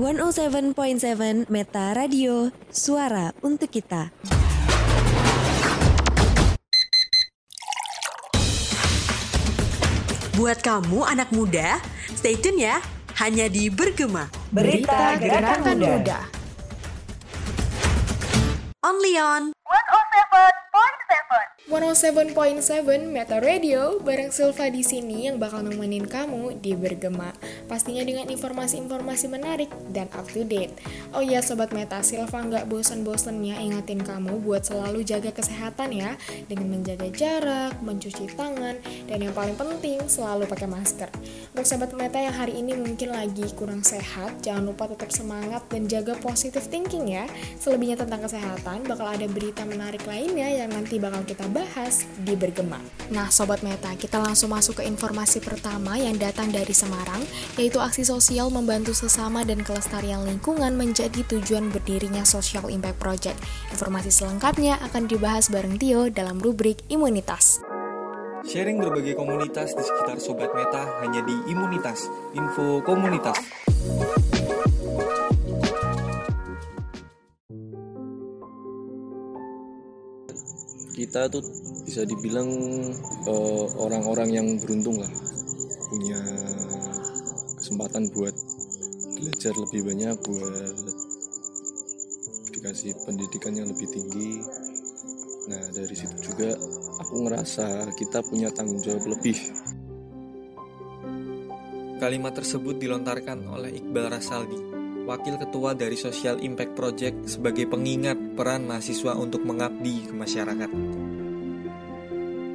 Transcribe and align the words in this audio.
107.7 0.00 1.52
Meta 1.52 1.92
Radio, 1.92 2.48
suara 2.72 3.36
untuk 3.44 3.68
kita. 3.68 4.08
Buat 10.40 10.64
kamu 10.64 11.04
anak 11.04 11.28
muda, 11.36 11.84
stay 12.16 12.32
tune 12.40 12.64
ya, 12.64 12.80
hanya 13.20 13.44
di 13.52 13.68
Bergema. 13.68 14.24
Berita 14.48 15.20
Gerakan 15.20 15.76
Muda. 15.76 16.32
Only 18.80 19.20
on 19.20 19.52
107.7 19.52 21.49
Meta 21.70 23.38
Radio 23.38 24.02
bareng 24.02 24.34
Silva 24.34 24.66
di 24.74 24.82
sini 24.82 25.30
yang 25.30 25.38
bakal 25.38 25.62
nemenin 25.62 26.02
kamu 26.02 26.58
di 26.58 26.74
Bergema. 26.74 27.30
Pastinya 27.70 28.02
dengan 28.02 28.26
informasi-informasi 28.26 29.30
menarik 29.30 29.70
dan 29.94 30.10
up 30.18 30.26
to 30.34 30.42
date. 30.42 30.74
Oh 31.14 31.22
iya 31.22 31.38
sobat 31.38 31.70
Meta, 31.70 32.02
Silva 32.02 32.42
nggak 32.42 32.66
bosan-bosannya 32.66 33.62
ingatin 33.62 34.02
kamu 34.02 34.42
buat 34.42 34.66
selalu 34.66 35.06
jaga 35.06 35.30
kesehatan 35.30 35.94
ya 35.94 36.18
dengan 36.50 36.74
menjaga 36.74 37.06
jarak, 37.14 37.78
mencuci 37.86 38.34
tangan, 38.34 38.74
dan 39.06 39.18
yang 39.22 39.30
paling 39.30 39.54
penting 39.54 40.02
selalu 40.10 40.50
pakai 40.50 40.66
masker. 40.66 41.06
Untuk 41.54 41.70
sobat 41.70 41.94
Meta 41.94 42.18
yang 42.18 42.34
hari 42.34 42.58
ini 42.58 42.74
mungkin 42.74 43.14
lagi 43.14 43.46
kurang 43.54 43.86
sehat, 43.86 44.42
jangan 44.42 44.66
lupa 44.74 44.90
tetap 44.90 45.14
semangat 45.14 45.62
dan 45.70 45.86
jaga 45.86 46.18
positive 46.18 46.66
thinking 46.66 47.14
ya. 47.14 47.30
Selebihnya 47.62 47.94
tentang 47.94 48.26
kesehatan 48.26 48.90
bakal 48.90 49.06
ada 49.06 49.30
berita 49.30 49.62
menarik 49.62 50.02
lainnya 50.02 50.50
yang 50.50 50.74
nanti 50.74 50.98
bakal 50.98 51.22
kita 51.22 51.46
bahas 51.46 51.59
di 52.22 52.34
Bergema. 52.36 52.78
Nah, 53.10 53.32
Sobat 53.32 53.64
Meta, 53.66 53.90
kita 53.98 54.20
langsung 54.22 54.54
masuk 54.54 54.78
ke 54.78 54.86
informasi 54.86 55.42
pertama 55.42 55.98
yang 55.98 56.14
datang 56.20 56.52
dari 56.52 56.70
Semarang, 56.70 57.24
yaitu 57.58 57.82
aksi 57.82 58.06
sosial 58.06 58.52
membantu 58.52 58.94
sesama 58.94 59.42
dan 59.42 59.64
kelestarian 59.64 60.22
lingkungan 60.22 60.76
menjadi 60.76 61.24
tujuan 61.26 61.72
berdirinya 61.72 62.22
Social 62.22 62.70
Impact 62.70 62.98
Project. 63.00 63.38
Informasi 63.74 64.12
selengkapnya 64.12 64.78
akan 64.90 65.08
dibahas 65.10 65.50
bareng 65.50 65.80
Tio 65.80 66.12
dalam 66.12 66.38
rubrik 66.38 66.84
Imunitas. 66.86 67.60
Sharing 68.40 68.80
berbagai 68.80 69.20
komunitas 69.20 69.76
di 69.76 69.82
sekitar 69.84 70.16
Sobat 70.16 70.48
Meta 70.56 71.04
hanya 71.04 71.20
di 71.24 71.36
Imunitas, 71.52 72.08
Info 72.32 72.80
Komunitas. 72.80 73.36
Kita 81.00 81.32
tuh 81.32 81.40
bisa 81.88 82.04
dibilang 82.04 82.48
eh, 83.24 83.66
orang-orang 83.80 84.28
yang 84.36 84.46
beruntung 84.60 85.00
lah 85.00 85.08
punya 85.88 86.20
kesempatan 87.56 88.12
buat 88.12 88.36
belajar 89.16 89.56
lebih 89.56 89.88
banyak 89.88 90.16
buat 90.28 90.76
dikasih 92.52 92.92
pendidikan 93.08 93.56
yang 93.56 93.72
lebih 93.72 93.88
tinggi. 93.88 94.44
Nah 95.48 95.72
dari 95.72 95.96
situ 95.96 96.30
juga 96.30 96.52
aku 97.00 97.24
ngerasa 97.24 97.96
kita 97.96 98.20
punya 98.20 98.52
tanggung 98.52 98.84
jawab 98.84 99.08
lebih. 99.08 99.40
Kalimat 101.96 102.32
tersebut 102.36 102.76
dilontarkan 102.76 103.44
oleh 103.48 103.76
Iqbal 103.76 104.08
Rasaldi, 104.08 104.69
Wakil 105.10 105.42
Ketua 105.42 105.74
dari 105.74 105.98
Social 105.98 106.38
Impact 106.38 106.78
Project 106.78 107.26
sebagai 107.26 107.66
pengingat 107.66 108.14
peran 108.38 108.62
mahasiswa 108.62 109.18
untuk 109.18 109.42
mengabdi 109.42 110.06
ke 110.06 110.14
masyarakat. 110.14 110.70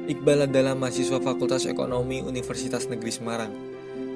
Iqbal 0.08 0.48
adalah 0.48 0.72
mahasiswa 0.72 1.20
Fakultas 1.20 1.68
Ekonomi 1.68 2.24
Universitas 2.24 2.88
Negeri 2.88 3.12
Semarang. 3.12 3.52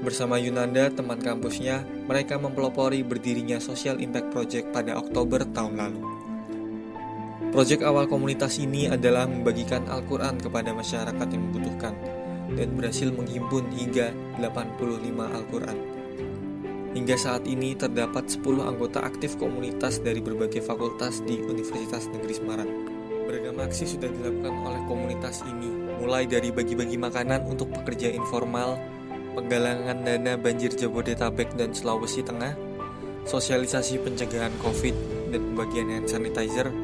Bersama 0.00 0.40
Yunanda, 0.40 0.88
teman 0.88 1.20
kampusnya, 1.20 1.84
mereka 2.08 2.40
mempelopori 2.40 3.04
berdirinya 3.04 3.60
Social 3.60 4.00
Impact 4.00 4.32
Project 4.32 4.66
pada 4.72 4.96
Oktober 4.96 5.44
tahun 5.44 5.76
lalu. 5.76 6.00
Proyek 7.52 7.84
awal 7.84 8.08
komunitas 8.08 8.56
ini 8.56 8.88
adalah 8.88 9.28
membagikan 9.28 9.84
Al-Quran 9.84 10.40
kepada 10.40 10.72
masyarakat 10.72 11.28
yang 11.28 11.42
membutuhkan 11.52 11.92
dan 12.56 12.72
berhasil 12.72 13.12
menghimpun 13.12 13.68
hingga 13.76 14.16
85 14.40 15.28
Al-Quran. 15.28 15.89
Hingga 16.90 17.14
saat 17.14 17.46
ini 17.46 17.78
terdapat 17.78 18.26
10 18.26 18.66
anggota 18.66 18.98
aktif 19.06 19.38
komunitas 19.38 20.02
dari 20.02 20.18
berbagai 20.18 20.58
fakultas 20.58 21.22
di 21.22 21.38
Universitas 21.38 22.10
Negeri 22.10 22.34
Semarang. 22.34 22.70
Beragam 23.30 23.62
aksi 23.62 23.94
sudah 23.94 24.10
dilakukan 24.10 24.50
oleh 24.66 24.82
komunitas 24.90 25.46
ini, 25.46 25.70
mulai 26.02 26.26
dari 26.26 26.50
bagi-bagi 26.50 26.98
makanan 26.98 27.46
untuk 27.46 27.70
pekerja 27.70 28.10
informal, 28.10 28.74
penggalangan 29.38 30.02
dana 30.02 30.34
banjir 30.34 30.74
Jabodetabek 30.74 31.54
dan 31.54 31.70
Sulawesi 31.70 32.26
Tengah, 32.26 32.58
sosialisasi 33.22 34.02
pencegahan 34.02 34.58
COVID 34.58 35.30
dan 35.30 35.46
pembagian 35.54 35.94
hand 35.94 36.10
sanitizer, 36.10 36.74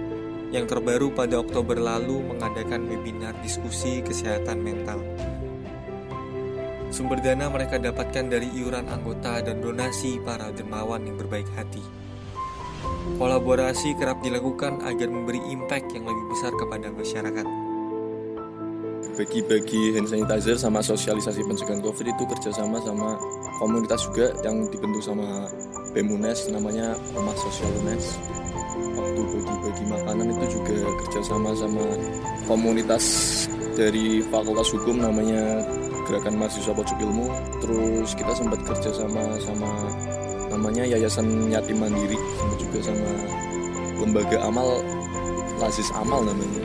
yang 0.55 0.71
terbaru 0.71 1.11
pada 1.11 1.43
Oktober 1.43 1.83
lalu 1.83 2.23
mengadakan 2.23 2.87
webinar 2.87 3.35
diskusi 3.43 4.07
kesehatan 4.07 4.63
mental. 4.63 5.03
Sumber 6.91 7.19
dana 7.19 7.51
mereka 7.51 7.77
dapatkan 7.77 8.31
dari 8.31 8.49
iuran 8.57 8.87
anggota 8.87 9.43
dan 9.43 9.59
donasi 9.61 10.23
para 10.23 10.55
dermawan 10.55 11.03
yang 11.05 11.19
berbaik 11.19 11.47
hati. 11.59 11.83
Kolaborasi 13.19 13.99
kerap 13.99 14.23
dilakukan 14.23 14.83
agar 14.87 15.09
memberi 15.11 15.43
impact 15.51 15.95
yang 15.95 16.07
lebih 16.07 16.25
besar 16.31 16.53
kepada 16.55 16.91
masyarakat. 16.93 17.47
bagi-bagi 19.17 19.97
hand 19.97 20.13
sanitizer 20.13 20.61
sama 20.61 20.85
sosialisasi 20.85 21.41
pencegahan 21.49 21.81
covid 21.81 22.13
itu 22.13 22.25
kerjasama 22.29 22.77
sama 22.85 23.17
komunitas 23.57 24.05
juga 24.13 24.29
yang 24.45 24.69
dibentuk 24.69 25.01
sama 25.01 25.49
BEMUNES 25.97 26.53
namanya 26.53 26.93
Rumah 27.17 27.37
Sosial 27.41 27.73
UNES 27.81 28.05
waktu 28.93 29.21
bagi-bagi 29.25 29.85
makanan 29.89 30.27
itu 30.37 30.61
juga 30.61 30.77
kerjasama 31.01 31.57
sama 31.57 31.85
komunitas 32.45 33.05
dari 33.73 34.21
Fakultas 34.29 34.69
Hukum 34.77 35.01
namanya 35.01 35.65
Gerakan 36.07 36.39
Mahasiswa 36.39 36.71
Pojok 36.71 36.99
Ilmu 37.03 37.27
terus 37.59 38.15
kita 38.15 38.33
sempat 38.33 38.63
kerjasama 38.63 39.37
sama 39.43 39.71
namanya 40.55 40.87
Yayasan 40.87 41.51
Yatim 41.51 41.83
Mandiri 41.83 42.15
sempat 42.39 42.59
juga 42.63 42.79
sama 42.87 43.11
lembaga 43.99 44.39
amal 44.47 44.87
Lazis 45.59 45.91
Amal 45.93 46.23
namanya 46.23 46.63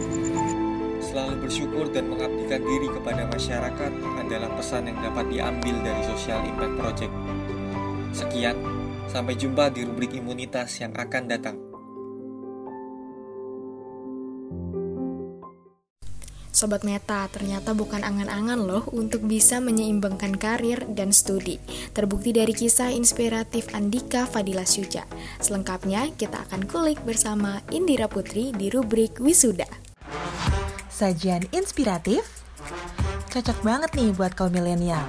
Selalu 1.02 1.36
bersyukur 1.44 1.86
dan 1.92 2.08
mengabdikan 2.08 2.62
diri 2.64 2.88
kepada 2.88 3.28
masyarakat 3.28 3.92
adalah 4.22 4.50
pesan 4.56 4.88
yang 4.88 5.00
dapat 5.04 5.28
diambil 5.28 5.76
dari 5.84 6.02
Social 6.08 6.40
Impact 6.48 6.76
Project. 6.80 7.14
Sekian, 8.16 8.56
sampai 9.12 9.36
jumpa 9.36 9.76
di 9.76 9.84
rubrik 9.84 10.16
imunitas 10.16 10.72
yang 10.80 10.96
akan 10.96 11.24
datang. 11.28 11.61
Sobat 16.52 16.84
Meta, 16.84 17.32
ternyata 17.32 17.72
bukan 17.72 18.04
angan-angan 18.04 18.60
loh 18.60 18.84
untuk 18.92 19.24
bisa 19.24 19.64
menyeimbangkan 19.64 20.36
karir 20.36 20.84
dan 20.92 21.16
studi. 21.16 21.64
Terbukti 21.96 22.36
dari 22.36 22.52
kisah 22.52 22.92
inspiratif 22.92 23.72
Andika 23.72 24.28
Fadila 24.28 24.68
Syuja. 24.68 25.08
Selengkapnya 25.40 26.12
kita 26.20 26.44
akan 26.48 26.68
kulik 26.68 27.00
bersama 27.08 27.64
Indira 27.72 28.12
Putri 28.12 28.52
di 28.52 28.68
rubrik 28.68 29.16
Wisuda. 29.24 29.68
Sajian 30.92 31.48
inspiratif? 31.56 32.44
Cocok 33.32 33.64
banget 33.64 33.96
nih 33.96 34.12
buat 34.12 34.36
kaum 34.36 34.52
milenial. 34.52 35.08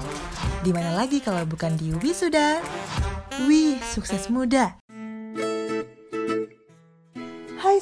Di 0.62 0.70
mana 0.70 0.94
lagi 0.94 1.19
kalau 1.19 1.42
bukan 1.42 1.74
di 1.74 1.91
Wisuda? 1.98 2.62
Wih, 3.50 3.82
sukses 3.82 4.30
muda! 4.30 4.81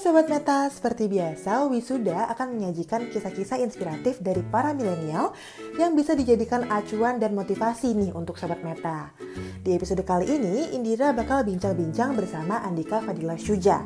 Sobat 0.00 0.32
Meta, 0.32 0.64
seperti 0.72 1.12
biasa 1.12 1.68
Wisuda 1.68 2.32
akan 2.32 2.56
menyajikan 2.56 3.12
kisah-kisah 3.12 3.60
inspiratif 3.60 4.16
dari 4.24 4.40
para 4.40 4.72
milenial 4.72 5.36
yang 5.76 5.92
bisa 5.92 6.16
dijadikan 6.16 6.64
acuan 6.72 7.20
dan 7.20 7.36
motivasi 7.36 7.92
nih 7.92 8.08
untuk 8.16 8.40
Sobat 8.40 8.64
Meta. 8.64 9.12
Di 9.60 9.76
episode 9.76 10.00
kali 10.00 10.24
ini, 10.24 10.72
Indira 10.72 11.12
bakal 11.12 11.44
bincang-bincang 11.44 12.16
bersama 12.16 12.64
Andika 12.64 13.04
Fadila 13.04 13.36
Syuja. 13.36 13.84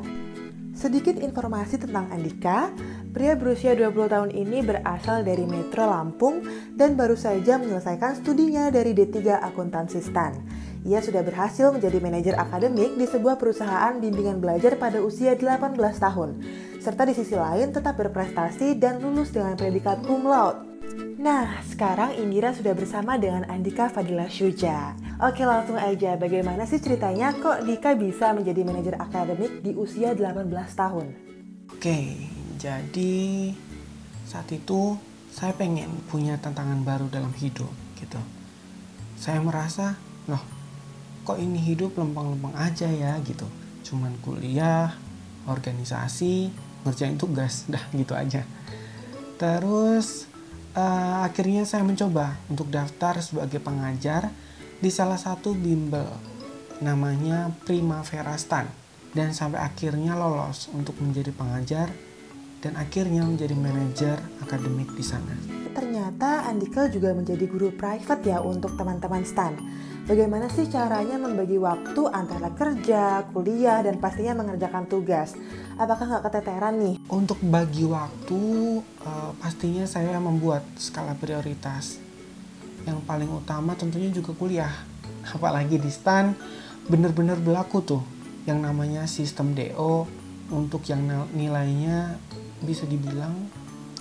Sedikit 0.71 1.19
informasi 1.19 1.83
tentang 1.83 2.07
Andika, 2.07 2.71
pria 3.11 3.35
berusia 3.35 3.75
20 3.75 4.07
tahun 4.07 4.31
ini 4.31 4.63
berasal 4.63 5.27
dari 5.27 5.43
Metro 5.43 5.83
Lampung 5.83 6.47
dan 6.79 6.95
baru 6.95 7.19
saja 7.19 7.59
menyelesaikan 7.59 8.23
studinya 8.23 8.71
dari 8.71 8.95
D3 8.95 9.43
Akuntansi 9.43 9.99
STAN. 9.99 10.63
Ia 10.85 11.01
sudah 11.01 11.25
berhasil 11.25 11.73
menjadi 11.73 11.97
manajer 11.97 12.37
akademik 12.37 12.93
di 12.93 13.09
sebuah 13.09 13.41
perusahaan 13.41 13.97
bimbingan 13.97 14.37
belajar 14.37 14.77
pada 14.77 15.01
usia 15.01 15.33
18 15.33 15.73
tahun, 15.81 16.45
serta 16.77 17.09
di 17.09 17.17
sisi 17.17 17.33
lain 17.33 17.73
tetap 17.73 17.97
berprestasi 17.97 18.77
dan 18.77 19.01
lulus 19.01 19.33
dengan 19.33 19.57
predikat 19.57 20.05
cum 20.05 20.29
laude. 20.29 20.61
Nah, 21.17 21.57
sekarang 21.65 22.13
Indira 22.21 22.53
sudah 22.53 22.77
bersama 22.77 23.17
dengan 23.17 23.49
Andika 23.49 23.89
Fadila 23.89 24.29
Syuja. 24.29 24.93
Oke, 25.17 25.41
langsung 25.41 25.73
aja. 25.73 26.13
Bagaimana 26.21 26.69
sih 26.69 26.77
ceritanya 26.77 27.33
kok 27.33 27.65
Dika 27.65 27.97
bisa 27.97 28.29
menjadi 28.37 28.61
manajer 28.61 28.93
akademik 29.01 29.65
di 29.65 29.73
usia 29.73 30.13
18 30.13 30.45
tahun? 30.77 31.05
Oke, 31.73 32.29
jadi 32.61 33.17
saat 34.29 34.45
itu 34.53 35.01
saya 35.33 35.57
pengen 35.57 35.89
punya 36.13 36.37
tantangan 36.37 36.85
baru 36.85 37.09
dalam 37.09 37.33
hidup 37.33 37.73
gitu. 37.97 38.21
Saya 39.17 39.41
merasa, 39.41 39.97
loh, 40.29 40.54
kok 41.25 41.41
ini 41.41 41.57
hidup 41.57 41.97
lempeng-lempeng 41.97 42.53
aja 42.53 42.85
ya 42.85 43.17
gitu 43.25 43.49
cuman 43.81 44.13
kuliah 44.21 44.93
organisasi 45.49 46.53
ngerjain 46.85 47.17
tugas 47.17 47.65
dah 47.73 47.81
gitu 47.91 48.13
aja 48.13 48.45
terus 49.41 50.29
uh, 50.77 51.25
akhirnya 51.25 51.65
saya 51.65 51.83
mencoba 51.83 52.37
untuk 52.47 52.69
daftar 52.69 53.19
sebagai 53.19 53.59
pengajar 53.59 54.29
di 54.79 54.93
salah 54.93 55.17
satu 55.17 55.57
bimbel 55.57 56.07
namanya 56.83 57.51
Primavera 57.63 58.35
Stan 58.35 58.67
dan 59.15 59.31
sampai 59.31 59.63
akhirnya 59.63 60.13
lolos 60.19 60.67
untuk 60.75 60.99
menjadi 60.99 61.31
pengajar 61.31 61.87
dan 62.59 62.75
akhirnya 62.75 63.23
menjadi 63.23 63.55
manajer 63.55 64.17
akademik 64.41 64.91
di 64.97 65.05
sana. 65.05 65.37
Ternyata 65.71 66.49
Andika 66.49 66.89
juga 66.89 67.13
menjadi 67.13 67.45
guru 67.45 67.69
private 67.71 68.25
ya 68.25 68.41
untuk 68.41 68.73
teman-teman 68.73 69.21
STAN. 69.21 69.53
Bagaimana 70.05 70.45
sih 70.53 70.69
caranya 70.69 71.17
membagi 71.17 71.57
waktu 71.57 72.05
antara 72.13 72.53
kerja, 72.53 73.25
kuliah, 73.33 73.81
dan 73.81 73.97
pastinya 73.97 74.37
mengerjakan 74.37 74.85
tugas? 74.85 75.33
Apakah 75.81 76.05
nggak 76.05 76.29
keteteran 76.29 76.77
nih? 76.77 76.95
Untuk 77.09 77.41
bagi 77.41 77.89
waktu, 77.89 78.41
uh, 79.01 79.33
pastinya 79.41 79.81
saya 79.89 80.21
membuat 80.21 80.61
skala 80.77 81.17
prioritas. 81.17 81.97
Yang 82.85 83.01
paling 83.09 83.33
utama 83.33 83.73
tentunya 83.73 84.13
juga 84.13 84.37
kuliah. 84.37 84.69
Apalagi 85.33 85.81
di 85.81 85.89
STAN, 85.89 86.37
bener-bener 86.85 87.41
berlaku 87.41 87.81
tuh 87.81 88.05
yang 88.45 88.61
namanya 88.61 89.09
sistem 89.09 89.57
DO 89.57 90.05
untuk 90.53 90.85
yang 90.85 91.01
nilainya 91.33 92.21
bisa 92.61 92.85
dibilang 92.85 93.33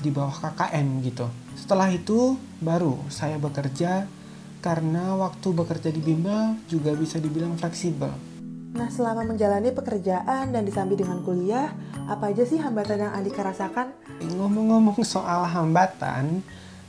di 0.05 0.12
bawah 0.12 0.37
KKM 0.37 1.00
gitu. 1.00 1.25
Setelah 1.57 1.89
itu 1.89 2.37
baru 2.61 3.00
saya 3.09 3.41
bekerja 3.41 4.05
karena 4.64 5.12
waktu 5.20 5.52
bekerja 5.52 5.93
di 5.93 6.00
bimbel 6.00 6.56
juga 6.64 6.96
bisa 6.96 7.20
dibilang 7.20 7.52
fleksibel. 7.61 8.08
Nah, 8.75 8.88
selama 8.88 9.28
menjalani 9.28 9.70
pekerjaan 9.76 10.56
dan 10.56 10.64
disambi 10.64 10.96
dengan 10.96 11.20
kuliah, 11.20 11.69
apa 12.08 12.32
aja 12.32 12.49
sih 12.49 12.56
hambatan 12.56 13.05
yang 13.06 13.12
Andika 13.12 13.44
rasakan? 13.44 13.93
Ngomong-ngomong 14.25 15.05
soal 15.05 15.44
hambatan, 15.44 16.40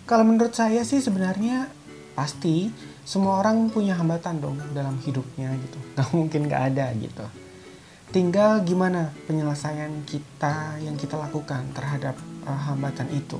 kalau 0.08 0.24
menurut 0.24 0.56
saya 0.56 0.88
sih 0.88 1.04
sebenarnya 1.04 1.68
pasti 2.16 2.72
semua 3.04 3.44
orang 3.44 3.70
punya 3.70 3.94
hambatan 4.00 4.40
dong 4.40 4.58
dalam 4.72 4.96
hidupnya 5.04 5.52
gitu. 5.60 5.78
Gak 6.00 6.10
mungkin 6.16 6.48
gak 6.48 6.74
ada 6.74 6.90
gitu. 6.96 7.28
Tinggal 8.10 8.64
gimana 8.64 9.12
penyelesaian 9.28 10.08
kita 10.08 10.80
yang 10.80 10.96
kita 10.96 11.20
lakukan 11.20 11.68
terhadap 11.76 12.16
uh, 12.48 12.72
hambatan 12.72 13.12
itu. 13.12 13.38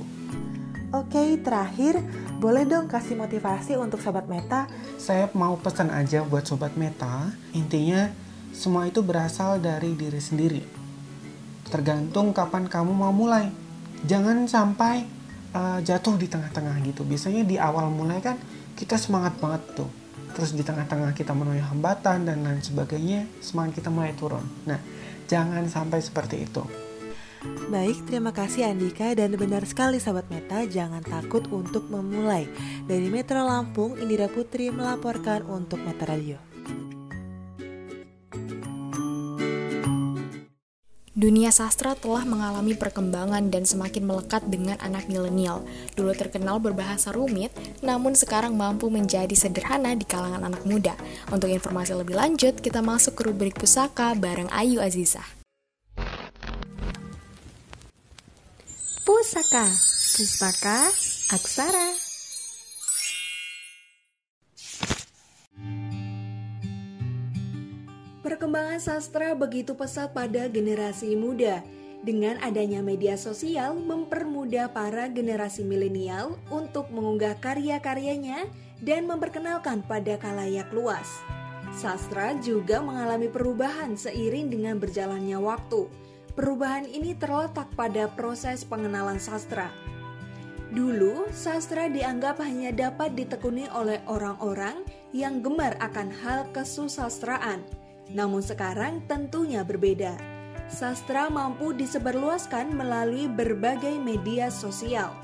Oke, 0.94 1.34
terakhir 1.42 1.98
boleh 2.38 2.62
dong 2.62 2.86
kasih 2.86 3.18
motivasi 3.18 3.74
untuk 3.74 3.98
Sobat 3.98 4.30
Meta? 4.30 4.70
Saya 5.02 5.26
mau 5.34 5.58
pesan 5.58 5.90
aja 5.90 6.22
buat 6.22 6.46
Sobat 6.46 6.78
Meta, 6.78 7.34
intinya 7.50 8.06
semua 8.54 8.86
itu 8.86 9.02
berasal 9.02 9.58
dari 9.58 9.98
diri 9.98 10.22
sendiri. 10.22 10.62
Tergantung 11.66 12.30
kapan 12.30 12.70
kamu 12.70 12.94
mau 12.94 13.10
mulai. 13.10 13.50
Jangan 14.06 14.46
sampai 14.46 15.02
uh, 15.58 15.82
jatuh 15.82 16.14
di 16.14 16.30
tengah-tengah 16.30 16.78
gitu. 16.86 17.02
Biasanya 17.02 17.42
di 17.42 17.58
awal 17.58 17.90
mulai 17.90 18.22
kan 18.22 18.38
kita 18.78 18.94
semangat 18.94 19.34
banget 19.42 19.66
tuh 19.74 19.90
terus 20.36 20.52
di 20.52 20.60
tengah-tengah 20.60 21.16
kita 21.16 21.32
menuai 21.32 21.64
hambatan 21.64 22.28
dan 22.28 22.44
lain 22.44 22.60
sebagainya, 22.60 23.24
semangat 23.40 23.80
kita 23.80 23.88
mulai 23.88 24.12
turun. 24.12 24.44
Nah, 24.68 24.76
jangan 25.24 25.64
sampai 25.64 26.04
seperti 26.04 26.44
itu. 26.44 26.60
Baik, 27.66 28.06
terima 28.06 28.30
kasih 28.30 28.70
Andika 28.70 29.10
dan 29.18 29.34
benar 29.34 29.66
sekali 29.66 29.98
sahabat 29.98 30.30
Meta, 30.30 30.62
jangan 30.70 31.02
takut 31.02 31.46
untuk 31.50 31.90
memulai. 31.90 32.46
Dari 32.86 33.10
Metro 33.10 33.42
Lampung, 33.42 33.98
Indira 33.98 34.30
Putri 34.30 34.70
melaporkan 34.70 35.42
untuk 35.50 35.82
Meta 35.82 36.06
Radio. 36.06 36.38
Dunia 41.16 41.48
sastra 41.48 41.96
telah 41.96 42.28
mengalami 42.28 42.76
perkembangan 42.76 43.48
dan 43.48 43.64
semakin 43.64 44.04
melekat 44.04 44.44
dengan 44.52 44.76
anak 44.84 45.08
milenial. 45.08 45.64
Dulu 45.96 46.12
terkenal 46.12 46.60
berbahasa 46.60 47.08
rumit, 47.08 47.56
namun 47.80 48.12
sekarang 48.12 48.52
mampu 48.52 48.92
menjadi 48.92 49.32
sederhana 49.32 49.96
di 49.96 50.04
kalangan 50.04 50.44
anak 50.44 50.68
muda. 50.68 50.92
Untuk 51.32 51.48
informasi 51.48 51.96
lebih 51.96 52.20
lanjut, 52.20 52.60
kita 52.60 52.84
masuk 52.84 53.16
ke 53.16 53.22
rubrik 53.32 53.56
pusaka 53.56 54.12
bareng 54.12 54.52
Ayu 54.52 54.76
Aziza. 54.78 55.35
Pusaka, 59.06 59.70
pustaka, 60.18 60.90
aksara. 61.30 61.94
Perkembangan 68.26 68.82
sastra 68.82 69.38
begitu 69.38 69.78
pesat 69.78 70.10
pada 70.10 70.50
generasi 70.50 71.14
muda. 71.14 71.62
Dengan 72.02 72.42
adanya 72.42 72.82
media 72.82 73.14
sosial 73.14 73.78
mempermudah 73.78 74.74
para 74.74 75.06
generasi 75.06 75.62
milenial 75.62 76.34
untuk 76.50 76.90
mengunggah 76.90 77.38
karya-karyanya 77.38 78.50
dan 78.82 79.06
memperkenalkan 79.06 79.86
pada 79.86 80.18
kalayak 80.18 80.66
luas. 80.74 81.06
Sastra 81.78 82.34
juga 82.42 82.82
mengalami 82.82 83.30
perubahan 83.30 83.94
seiring 83.94 84.50
dengan 84.50 84.82
berjalannya 84.82 85.38
waktu. 85.38 86.06
Perubahan 86.36 86.84
ini 86.84 87.16
terletak 87.16 87.72
pada 87.72 88.12
proses 88.12 88.62
pengenalan 88.62 89.16
sastra. 89.16 89.72
Dulu, 90.70 91.32
sastra 91.32 91.88
dianggap 91.88 92.38
hanya 92.44 92.70
dapat 92.70 93.16
ditekuni 93.16 93.64
oleh 93.72 94.04
orang-orang 94.04 94.84
yang 95.16 95.40
gemar 95.40 95.74
akan 95.80 96.12
hal 96.12 96.44
kesusastraan 96.52 97.64
namun 98.12 98.42
sekarang 98.42 99.02
tentunya 99.10 99.66
berbeda. 99.66 100.14
Sastra 100.66 101.30
mampu 101.30 101.70
disebarluaskan 101.74 102.74
melalui 102.74 103.30
berbagai 103.30 103.94
media 104.02 104.50
sosial. 104.50 105.14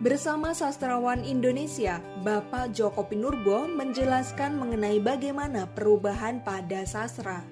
Bersama 0.00 0.56
sastrawan 0.56 1.20
Indonesia, 1.20 2.00
Bapak 2.24 2.72
Joko 2.72 3.04
Pinurbo 3.04 3.68
menjelaskan 3.68 4.56
mengenai 4.56 4.96
bagaimana 4.96 5.68
perubahan 5.68 6.40
pada 6.40 6.88
sastra. 6.88 7.44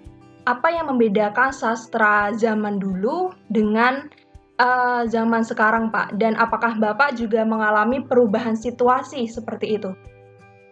Apa 0.48 0.72
yang 0.72 0.88
membedakan 0.88 1.52
sastra 1.52 2.32
zaman 2.32 2.80
dulu 2.80 3.36
dengan 3.52 4.08
uh, 4.56 5.04
zaman 5.04 5.44
sekarang, 5.44 5.92
Pak? 5.92 6.16
Dan 6.16 6.40
apakah 6.40 6.80
Bapak 6.80 7.20
juga 7.20 7.44
mengalami 7.44 8.00
perubahan 8.00 8.56
situasi 8.56 9.28
seperti 9.28 9.76
itu? 9.76 9.92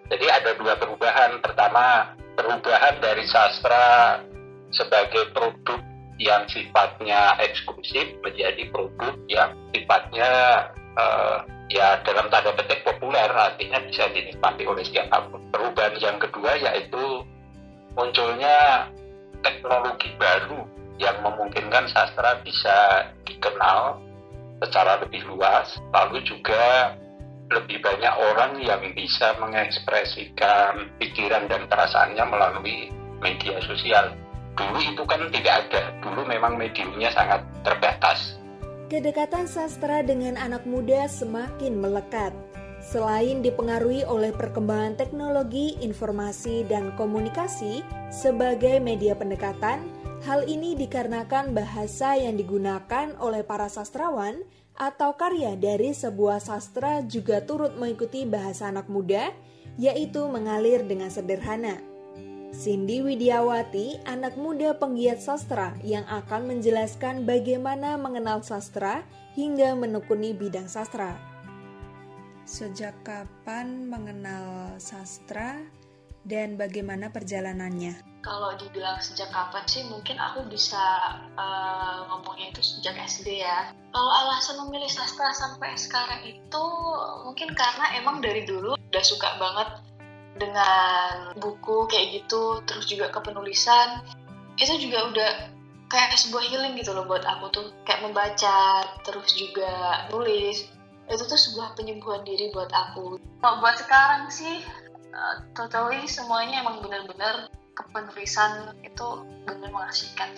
Jadi 0.08 0.32
ada 0.32 0.56
dua 0.56 0.80
perubahan. 0.80 1.44
Pertama, 1.44 2.16
perubahan 2.40 3.04
dari 3.04 3.28
sastra 3.28 4.16
sebagai 4.72 5.28
produk 5.36 5.84
yang 6.16 6.48
sifatnya 6.48 7.36
eksklusif 7.44 8.16
menjadi 8.24 8.72
produk 8.72 9.12
yang 9.28 9.52
sifatnya 9.76 10.30
uh, 10.96 11.44
ya 11.68 12.00
dalam 12.00 12.32
tanda 12.32 12.56
petik 12.56 12.80
populer 12.80 13.28
artinya 13.28 13.76
bisa 13.84 14.08
dinikmati 14.08 14.64
oleh 14.64 14.88
siapa 14.88 15.28
pun. 15.28 15.44
Perubahan 15.52 16.00
yang 16.00 16.16
kedua 16.16 16.56
yaitu 16.56 17.28
munculnya 17.92 18.88
teknologi 19.46 20.10
baru 20.18 20.66
yang 20.98 21.22
memungkinkan 21.22 21.86
sastra 21.94 22.42
bisa 22.42 23.06
dikenal 23.22 24.02
secara 24.58 24.98
lebih 25.06 25.22
luas, 25.30 25.78
lalu 25.94 26.18
juga 26.26 26.96
lebih 27.46 27.78
banyak 27.78 28.14
orang 28.34 28.58
yang 28.58 28.82
bisa 28.90 29.38
mengekspresikan 29.38 30.90
pikiran 30.98 31.46
dan 31.46 31.70
perasaannya 31.70 32.24
melalui 32.26 32.90
media 33.22 33.62
sosial. 33.62 34.10
Dulu 34.56 34.78
itu 34.82 35.02
kan 35.06 35.20
tidak 35.30 35.68
ada, 35.68 35.94
dulu 36.02 36.26
memang 36.26 36.58
mediumnya 36.58 37.12
sangat 37.12 37.44
terbatas. 37.62 38.40
Kedekatan 38.90 39.46
sastra 39.46 40.02
dengan 40.02 40.40
anak 40.40 40.64
muda 40.66 41.06
semakin 41.06 41.78
melekat. 41.78 42.32
Selain 42.86 43.42
dipengaruhi 43.42 44.06
oleh 44.06 44.30
perkembangan 44.30 44.94
teknologi, 44.94 45.74
informasi, 45.82 46.62
dan 46.70 46.94
komunikasi 46.94 47.82
sebagai 48.14 48.78
media 48.78 49.18
pendekatan, 49.18 49.90
hal 50.22 50.46
ini 50.46 50.78
dikarenakan 50.78 51.50
bahasa 51.50 52.14
yang 52.14 52.38
digunakan 52.38 53.10
oleh 53.18 53.42
para 53.42 53.66
sastrawan 53.66 54.46
atau 54.78 55.18
karya 55.18 55.58
dari 55.58 55.90
sebuah 55.90 56.38
sastra 56.38 57.02
juga 57.02 57.42
turut 57.42 57.74
mengikuti 57.74 58.22
bahasa 58.22 58.70
anak 58.70 58.86
muda, 58.86 59.34
yaitu 59.74 60.22
mengalir 60.30 60.86
dengan 60.86 61.10
sederhana. 61.10 61.82
Cindy 62.54 63.02
Widiawati, 63.02 64.06
anak 64.06 64.38
muda 64.38 64.78
penggiat 64.78 65.18
sastra 65.18 65.74
yang 65.82 66.06
akan 66.06 66.54
menjelaskan 66.54 67.26
bagaimana 67.26 67.98
mengenal 67.98 68.46
sastra 68.46 69.02
hingga 69.34 69.74
menekuni 69.74 70.30
bidang 70.30 70.70
sastra. 70.70 71.35
Sejak 72.46 72.94
kapan 73.02 73.90
mengenal 73.90 74.78
sastra 74.78 75.58
dan 76.22 76.54
bagaimana 76.54 77.10
perjalanannya? 77.10 78.16
kalau 78.26 78.58
dibilang 78.58 78.98
sejak 78.98 79.30
kapan 79.30 79.62
sih 79.70 79.86
mungkin 79.86 80.18
aku 80.18 80.42
bisa 80.50 80.82
uh, 81.38 82.10
ngomongnya 82.10 82.50
itu 82.50 82.58
sejak 82.58 82.98
SD 82.98 83.46
ya. 83.46 83.70
Kalau 83.94 84.10
alasan 84.10 84.66
memilih 84.66 84.90
sastra 84.90 85.30
sampai 85.30 85.78
sekarang 85.78 86.26
itu 86.26 86.64
mungkin 87.22 87.54
karena 87.54 87.94
emang 88.02 88.18
dari 88.18 88.42
dulu 88.42 88.74
udah 88.74 89.04
suka 89.06 89.38
banget 89.38 89.78
dengan 90.42 91.38
buku 91.38 91.86
kayak 91.86 92.18
gitu 92.18 92.66
terus 92.66 92.90
juga 92.90 93.14
kepenulisan. 93.14 94.02
Itu 94.58 94.74
juga 94.82 95.06
udah 95.06 95.30
kayak 95.86 96.18
sebuah 96.18 96.50
healing 96.50 96.74
gitu 96.82 96.98
loh 96.98 97.06
buat 97.06 97.22
aku 97.22 97.46
tuh. 97.54 97.66
Kayak 97.86 98.10
membaca 98.10 98.90
terus 99.06 99.38
juga 99.38 100.10
nulis 100.10 100.66
itu 101.06 101.22
tuh 101.26 101.38
sebuah 101.38 101.78
penyembuhan 101.78 102.22
diri 102.26 102.50
buat 102.50 102.70
aku 102.70 103.18
kalau 103.42 103.56
buat 103.62 103.76
sekarang 103.78 104.26
sih 104.30 104.62
uh, 105.14 105.42
totally 105.54 106.02
semuanya 106.10 106.66
emang 106.66 106.82
benar-benar 106.82 107.50
kepenulisan 107.76 108.74
itu 108.82 109.22
benar 109.46 109.70
mengasihkan 109.70 110.32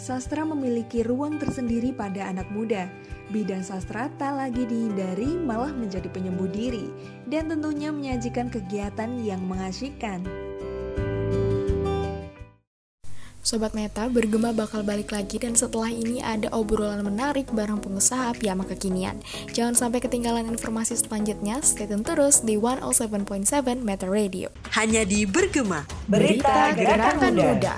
Sastra 0.00 0.48
memiliki 0.48 1.04
ruang 1.04 1.36
tersendiri 1.36 1.92
pada 1.92 2.24
anak 2.24 2.48
muda. 2.56 2.88
Bidang 3.28 3.60
sastra 3.60 4.08
tak 4.16 4.32
lagi 4.32 4.64
dihindari, 4.64 5.36
malah 5.36 5.76
menjadi 5.76 6.08
penyembuh 6.08 6.48
diri, 6.48 6.88
dan 7.28 7.52
tentunya 7.52 7.92
menyajikan 7.92 8.48
kegiatan 8.48 9.20
yang 9.20 9.44
mengasyikkan. 9.44 10.24
Sobat 13.50 13.74
Meta, 13.74 14.06
bergema 14.06 14.54
bakal 14.54 14.86
balik 14.86 15.10
lagi 15.10 15.34
dan 15.42 15.58
setelah 15.58 15.90
ini 15.90 16.22
ada 16.22 16.46
obrolan 16.54 17.02
menarik 17.02 17.50
bareng 17.50 17.82
pengusaha 17.82 18.30
piyama 18.38 18.62
kekinian. 18.62 19.18
Jangan 19.50 19.74
sampai 19.74 19.98
ketinggalan 19.98 20.46
informasi 20.46 20.94
selanjutnya, 20.94 21.58
stay 21.66 21.90
tune 21.90 22.06
terus 22.06 22.46
di 22.46 22.54
107.7 22.54 23.82
Meta 23.82 24.06
Radio. 24.06 24.54
Hanya 24.78 25.02
di 25.02 25.26
Bergema. 25.26 25.82
Berita 26.06 26.78
Gerakan 26.78 27.34
Muda. 27.34 27.74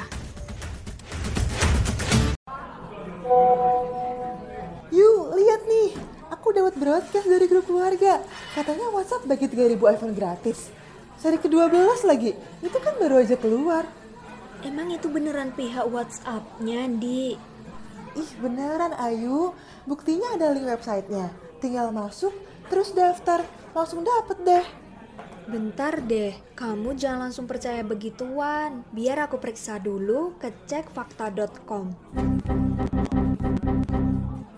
Yuk, 4.93 5.21
lihat 5.41 5.63
nih. 5.65 5.97
Aku 6.37 6.53
dapat 6.53 6.77
broadcast 6.77 7.25
dari 7.25 7.49
grup 7.49 7.65
keluarga. 7.65 8.21
Katanya 8.53 8.93
WhatsApp 8.93 9.25
bagi 9.25 9.49
3000 9.49 9.81
iPhone 9.89 10.13
gratis. 10.13 10.69
Seri 11.17 11.41
ke-12 11.41 12.05
lagi. 12.05 12.37
Itu 12.61 12.77
kan 12.77 13.01
baru 13.01 13.25
aja 13.25 13.41
keluar. 13.41 14.02
Emang 14.63 14.95
itu 14.95 15.11
beneran 15.11 15.51
pihak 15.59 15.91
WhatsApp-nya, 15.91 16.87
Di? 16.95 17.35
Ih, 18.15 18.31
beneran 18.39 18.95
Ayu. 18.95 19.51
Buktinya 19.91 20.39
ada 20.39 20.55
link 20.55 20.71
websitenya. 20.71 21.35
Tinggal 21.59 21.91
masuk, 21.91 22.31
terus 22.71 22.95
daftar. 22.95 23.43
Langsung 23.75 24.07
dapet 24.07 24.39
deh. 24.47 24.67
Bentar 25.51 25.99
deh, 25.99 26.39
kamu 26.55 26.95
jangan 26.95 27.27
langsung 27.27 27.51
percaya 27.51 27.83
begituan. 27.83 28.87
Biar 28.95 29.27
aku 29.27 29.43
periksa 29.43 29.83
dulu 29.83 30.39
ke 30.39 30.55
cekfakta.com. 30.71 31.91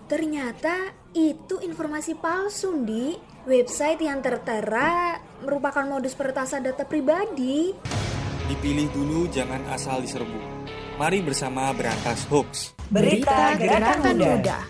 Ternyata 0.05 0.93
itu 1.17 1.57
informasi 1.65 2.13
palsu, 2.13 2.77
Di. 2.85 3.17
Website 3.49 4.05
yang 4.05 4.21
tertera 4.21 5.17
merupakan 5.41 5.85
modus 5.89 6.13
peretasan 6.13 6.61
data 6.61 6.85
pribadi. 6.85 7.73
Dipilih 8.45 8.93
dulu, 8.93 9.25
jangan 9.33 9.57
asal 9.73 10.05
diserbu. 10.05 10.37
Mari 11.01 11.25
bersama 11.25 11.73
berantas 11.73 12.29
hoax. 12.29 12.77
Berita 12.93 13.57
Gerakan 13.57 14.21
Muda. 14.21 14.69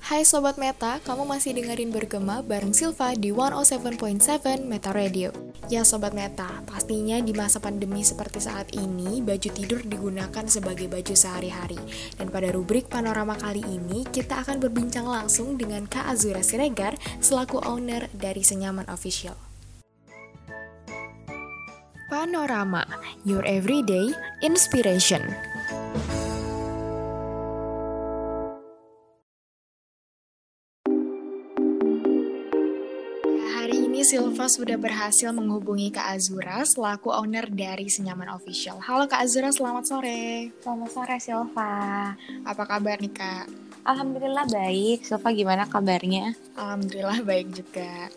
Hai 0.00 0.24
Sobat 0.24 0.56
Meta, 0.56 0.96
kamu 1.04 1.28
masih 1.28 1.52
dengerin 1.52 1.92
Bergema 1.92 2.40
bareng 2.40 2.72
Silva 2.72 3.12
di 3.12 3.28
107.7 3.28 4.64
Meta 4.64 4.96
Radio. 4.96 5.36
Ya 5.68 5.84
Sobat 5.84 6.16
Meta, 6.16 6.64
pastinya 6.64 7.20
di 7.20 7.36
masa 7.36 7.60
pandemi 7.60 8.00
seperti 8.00 8.40
saat 8.40 8.72
ini, 8.72 9.20
baju 9.20 9.50
tidur 9.52 9.84
digunakan 9.84 10.48
sebagai 10.48 10.88
baju 10.88 11.12
sehari-hari. 11.12 11.76
Dan 12.16 12.32
pada 12.32 12.48
rubrik 12.48 12.88
panorama 12.88 13.36
kali 13.36 13.60
ini, 13.68 14.08
kita 14.08 14.40
akan 14.48 14.64
berbincang 14.64 15.04
langsung 15.04 15.60
dengan 15.60 15.84
Kak 15.84 16.08
Azura 16.08 16.40
Siregar 16.40 16.96
selaku 17.20 17.60
owner 17.68 18.08
dari 18.16 18.40
Senyaman 18.40 18.88
Official. 18.88 19.45
Panorama, 22.06 22.86
your 23.26 23.42
everyday 23.42 24.14
inspiration. 24.38 25.26
Hari 33.50 33.90
ini 33.90 34.06
Silva 34.06 34.46
sudah 34.46 34.78
berhasil 34.78 35.34
menghubungi 35.34 35.90
Kak 35.90 36.14
Azura 36.14 36.62
selaku 36.62 37.10
owner 37.10 37.50
dari 37.50 37.90
Senyaman 37.90 38.30
Official. 38.38 38.78
Halo 38.86 39.10
Kak 39.10 39.26
Azura, 39.26 39.50
selamat 39.50 39.90
sore. 39.90 40.54
Selamat 40.62 40.90
sore 40.94 41.18
Silva. 41.18 42.14
Apa 42.46 42.62
kabar 42.70 43.02
nih 43.02 43.10
Kak? 43.10 43.50
Alhamdulillah 43.82 44.46
baik. 44.46 45.02
Silva 45.02 45.34
gimana 45.34 45.66
kabarnya? 45.66 46.38
Alhamdulillah 46.54 47.26
baik 47.26 47.50
juga. 47.50 48.14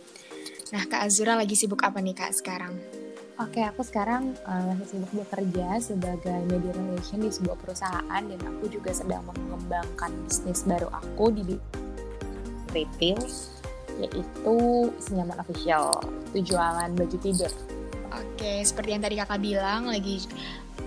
Nah 0.78 0.86
Kak 0.86 1.10
Azura 1.10 1.34
lagi 1.34 1.58
sibuk 1.58 1.82
apa 1.82 1.98
nih 1.98 2.14
Kak 2.14 2.38
sekarang? 2.38 2.99
Oke, 3.40 3.64
aku 3.64 3.88
sekarang 3.88 4.36
uh, 4.44 4.76
sibuk 4.84 5.08
bekerja 5.16 5.80
sebagai 5.80 6.44
media 6.52 6.76
relation 6.76 7.24
di 7.24 7.32
sebuah 7.32 7.56
perusahaan 7.56 8.20
dan 8.20 8.40
aku 8.44 8.68
juga 8.68 8.92
sedang 8.92 9.24
mengembangkan 9.32 10.12
bisnis 10.28 10.68
baru 10.68 10.92
aku 10.92 11.32
di 11.32 11.56
retail 12.76 13.16
yaitu 14.04 14.58
Senyaman 15.00 15.40
Official. 15.40 16.04
Itu 16.36 16.52
jualan 16.52 16.92
baju 16.92 17.18
tidur. 17.24 17.48
Oke, 18.12 18.60
seperti 18.60 18.90
yang 18.92 19.04
tadi 19.08 19.16
kakak 19.16 19.40
bilang, 19.40 19.88
lagi 19.88 20.20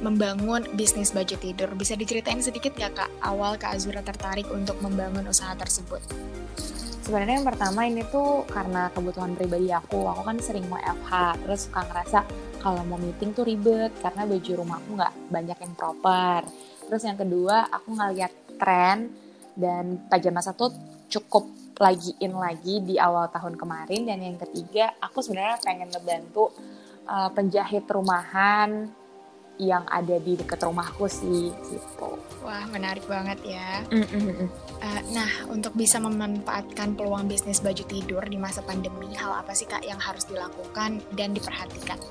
membangun 0.05 0.69
bisnis 0.77 1.17
baju 1.17 1.33
tidur. 1.41 1.73
Bisa 1.73 1.97
diceritain 1.97 2.45
sedikit 2.45 2.77
ya 2.77 2.93
kak, 2.93 3.09
awal 3.25 3.57
Kak 3.57 3.81
Azura 3.81 4.05
tertarik 4.05 4.45
untuk 4.53 4.77
membangun 4.85 5.25
usaha 5.25 5.57
tersebut? 5.57 6.05
Sebenarnya 7.03 7.43
yang 7.43 7.49
pertama 7.51 7.83
ini 7.83 8.07
tuh 8.07 8.47
karena 8.47 8.87
kebutuhan 8.95 9.35
pribadi 9.35 9.75
aku. 9.75 10.07
Aku 10.07 10.23
kan 10.23 10.39
sering 10.39 10.71
mau 10.71 10.79
FH, 10.79 11.43
terus 11.43 11.67
suka 11.67 11.83
ngerasa 11.83 12.19
kalau 12.63 12.87
mau 12.87 12.95
meeting 12.95 13.35
tuh 13.35 13.43
ribet 13.43 13.91
karena 13.99 14.23
baju 14.23 14.53
rumah 14.55 14.79
aku 14.79 14.91
nggak 14.95 15.15
banyak 15.35 15.59
yang 15.59 15.75
proper. 15.75 16.47
Terus 16.87 17.03
yang 17.03 17.19
kedua, 17.19 17.67
aku 17.75 17.99
ngeliat 17.99 18.33
tren 18.55 19.11
dan 19.59 19.99
pajama 20.07 20.39
satu 20.39 20.71
cukup 21.11 21.51
lagi 21.83 22.15
in 22.23 22.39
lagi 22.39 22.79
di 22.87 22.95
awal 23.03 23.27
tahun 23.35 23.59
kemarin 23.59 24.07
dan 24.07 24.23
yang 24.23 24.39
ketiga 24.39 24.95
aku 25.03 25.19
sebenarnya 25.19 25.59
pengen 25.67 25.91
ngebantu 25.91 26.55
uh, 27.11 27.27
penjahit 27.35 27.83
rumahan 27.91 28.87
yang 29.63 29.87
ada 29.87 30.19
di 30.19 30.35
dekat 30.35 30.59
rumahku 30.67 31.07
sih 31.07 31.55
gitu. 31.71 32.19
Wah 32.43 32.67
menarik 32.75 33.07
banget 33.07 33.39
ya. 33.47 33.87
Mm 33.95 34.07
-mm. 34.07 34.47
Uh, 34.83 35.01
nah 35.15 35.31
untuk 35.47 35.71
bisa 35.79 36.03
memanfaatkan 36.03 36.99
peluang 36.99 37.31
bisnis 37.31 37.63
baju 37.63 37.87
tidur 37.87 38.23
di 38.27 38.35
masa 38.35 38.67
pandemi, 38.67 39.15
hal 39.15 39.31
apa 39.39 39.55
sih 39.55 39.71
kak 39.71 39.87
yang 39.87 40.03
harus 40.03 40.27
dilakukan 40.27 40.99
dan 41.15 41.31
diperhatikan? 41.31 42.03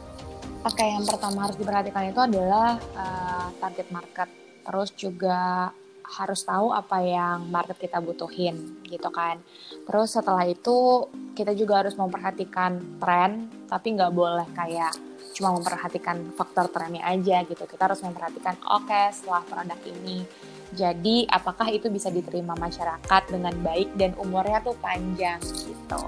Oke, 0.61 0.85
yang 0.85 1.03
pertama 1.03 1.49
harus 1.49 1.57
diperhatikan 1.57 2.13
itu 2.13 2.21
adalah 2.21 2.77
uh, 2.93 3.49
target 3.57 3.87
market, 3.89 4.29
terus 4.61 4.93
juga 4.93 5.73
harus 6.05 6.41
tahu 6.43 6.73
apa 6.73 7.01
yang 7.01 7.49
market 7.49 7.77
kita 7.77 8.01
butuhin 8.01 8.81
gitu 8.85 9.09
kan. 9.13 9.39
Terus 9.87 10.13
setelah 10.13 10.45
itu 10.45 11.07
kita 11.37 11.55
juga 11.55 11.85
harus 11.85 11.95
memperhatikan 11.95 12.99
tren, 12.99 13.49
tapi 13.69 13.95
nggak 13.95 14.13
boleh 14.13 14.47
kayak 14.53 14.93
cuma 15.31 15.55
memperhatikan 15.55 16.35
faktor 16.35 16.67
trennya 16.69 17.05
aja 17.07 17.45
gitu. 17.47 17.63
Kita 17.63 17.87
harus 17.87 18.03
memperhatikan 18.03 18.59
oke 18.67 18.89
okay, 18.89 19.13
setelah 19.15 19.43
produk 19.47 19.79
ini 19.87 20.27
jadi 20.71 21.27
apakah 21.27 21.67
itu 21.67 21.91
bisa 21.91 22.07
diterima 22.07 22.55
masyarakat 22.55 23.23
dengan 23.27 23.51
baik 23.59 23.91
dan 23.99 24.15
umurnya 24.15 24.63
tuh 24.63 24.75
panjang 24.79 25.39
gitu. 25.43 26.03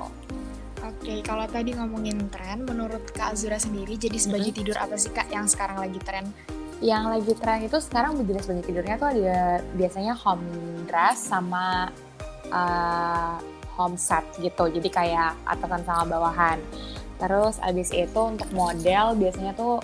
Oke, 0.84 1.24
kalau 1.24 1.48
tadi 1.48 1.76
ngomongin 1.76 2.28
tren, 2.28 2.64
menurut 2.64 3.04
Kak 3.16 3.36
Azura 3.36 3.60
sendiri 3.60 3.96
jadi 3.96 4.20
baju 4.20 4.50
hmm. 4.52 4.58
tidur 4.60 4.78
apa 4.80 4.96
sih 4.96 5.12
Kak 5.12 5.32
yang 5.32 5.48
sekarang 5.48 5.80
lagi 5.80 6.00
tren? 6.04 6.28
Yang 6.84 7.08
lagi 7.08 7.32
tren 7.40 7.64
itu 7.64 7.80
sekarang 7.80 8.20
jenis 8.20 8.44
baju 8.44 8.60
tidurnya 8.60 8.96
tuh 9.00 9.10
ada 9.16 9.64
biasanya 9.80 10.14
home 10.20 10.44
dress 10.84 11.32
sama 11.32 11.88
uh, 12.52 13.40
home 13.80 13.96
set 13.96 14.28
gitu 14.44 14.68
jadi 14.68 14.90
kayak 14.92 15.32
atasan 15.48 15.88
sama 15.88 16.04
bawahan 16.20 16.60
terus 17.24 17.56
abis 17.64 17.96
itu 17.96 18.20
untuk 18.20 18.52
model 18.52 19.16
biasanya 19.16 19.56
tuh 19.56 19.80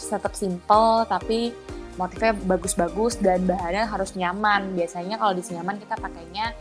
tetap 0.00 0.32
simple 0.32 1.04
tapi 1.04 1.52
motifnya 2.00 2.32
bagus-bagus 2.48 3.20
dan 3.20 3.44
bahannya 3.44 3.84
harus 3.84 4.16
nyaman 4.16 4.72
biasanya 4.72 5.20
kalau 5.20 5.36
di 5.36 5.44
nyaman 5.52 5.76
kita 5.76 6.00
pakainya 6.00 6.56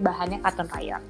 bahannya 0.00 0.40
cotton 0.40 0.68
rayon 0.72 1.04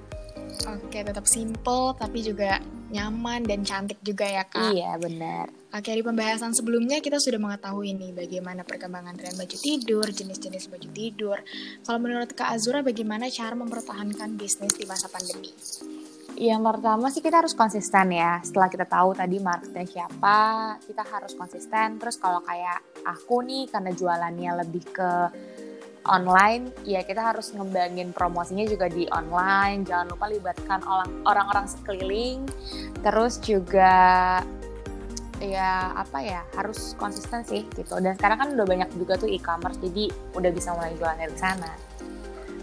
Oke, 0.69 1.01
tetap 1.01 1.25
simple 1.25 1.97
tapi 1.97 2.21
juga 2.21 2.61
nyaman 2.93 3.47
dan 3.49 3.65
cantik 3.65 3.97
juga 4.05 4.29
ya 4.29 4.45
kak. 4.45 4.77
Iya 4.77 4.99
benar. 5.01 5.60
Di 5.71 6.03
pembahasan 6.03 6.51
sebelumnya 6.51 6.99
kita 6.99 7.23
sudah 7.23 7.39
mengetahui 7.39 7.95
nih 7.95 8.11
bagaimana 8.11 8.67
perkembangan 8.67 9.15
tren 9.15 9.39
baju 9.39 9.55
tidur, 9.55 10.03
jenis-jenis 10.03 10.67
baju 10.67 10.89
tidur. 10.91 11.39
Kalau 11.87 11.99
menurut 12.03 12.35
kak 12.35 12.59
Azura 12.59 12.83
bagaimana 12.83 13.31
cara 13.31 13.55
mempertahankan 13.55 14.35
bisnis 14.35 14.75
di 14.75 14.83
masa 14.83 15.07
pandemi? 15.07 15.55
Yang 16.35 16.63
pertama 16.67 17.07
sih 17.15 17.23
kita 17.23 17.47
harus 17.47 17.55
konsisten 17.55 18.11
ya. 18.11 18.43
Setelah 18.43 18.67
kita 18.67 18.87
tahu 18.89 19.15
tadi 19.15 19.39
marketnya 19.39 19.87
siapa, 19.87 20.39
kita 20.83 21.07
harus 21.07 21.39
konsisten. 21.39 22.03
Terus 22.03 22.19
kalau 22.19 22.43
kayak 22.43 23.07
aku 23.07 23.39
nih 23.47 23.71
karena 23.71 23.95
jualannya 23.95 24.51
lebih 24.67 24.85
ke 24.91 25.13
online, 26.09 26.75
ya 26.83 27.07
kita 27.07 27.21
harus 27.21 27.55
ngembangin 27.55 28.11
promosinya 28.11 28.67
juga 28.67 28.91
di 28.91 29.07
online. 29.13 29.87
Jangan 29.87 30.07
lupa 30.17 30.27
libatkan 30.27 30.81
orang-orang 31.29 31.67
sekeliling. 31.71 32.49
Terus 33.05 33.39
juga 33.39 34.41
ya 35.41 35.97
apa 35.97 36.21
ya 36.21 36.41
harus 36.55 36.95
konsisten 37.01 37.43
sih 37.43 37.67
gitu. 37.75 37.99
Dan 37.99 38.15
sekarang 38.15 38.39
kan 38.39 38.49
udah 38.55 38.67
banyak 38.69 38.89
juga 38.95 39.17
tuh 39.17 39.27
e-commerce, 39.27 39.81
jadi 39.81 40.13
udah 40.37 40.51
bisa 40.53 40.77
mulai 40.77 40.95
jualan 40.95 41.19
dari 41.19 41.37
sana. 41.37 41.73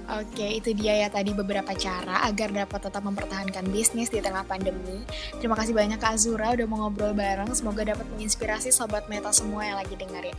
Oke, 0.08 0.56
itu 0.56 0.72
dia 0.72 1.04
ya 1.04 1.12
tadi 1.12 1.36
beberapa 1.36 1.76
cara 1.76 2.24
agar 2.24 2.56
dapat 2.56 2.80
tetap 2.80 3.04
mempertahankan 3.04 3.68
bisnis 3.76 4.08
di 4.08 4.24
tengah 4.24 4.48
pandemi. 4.48 5.04
Terima 5.36 5.52
kasih 5.60 5.76
banyak 5.76 6.00
Kak 6.00 6.16
Azura 6.16 6.56
udah 6.56 6.64
mau 6.64 6.88
ngobrol 6.88 7.12
bareng. 7.12 7.52
Semoga 7.52 7.84
dapat 7.84 8.08
menginspirasi 8.16 8.72
Sobat 8.72 9.12
Meta 9.12 9.36
semua 9.36 9.68
yang 9.68 9.76
lagi 9.76 10.00
dengerin. 10.00 10.32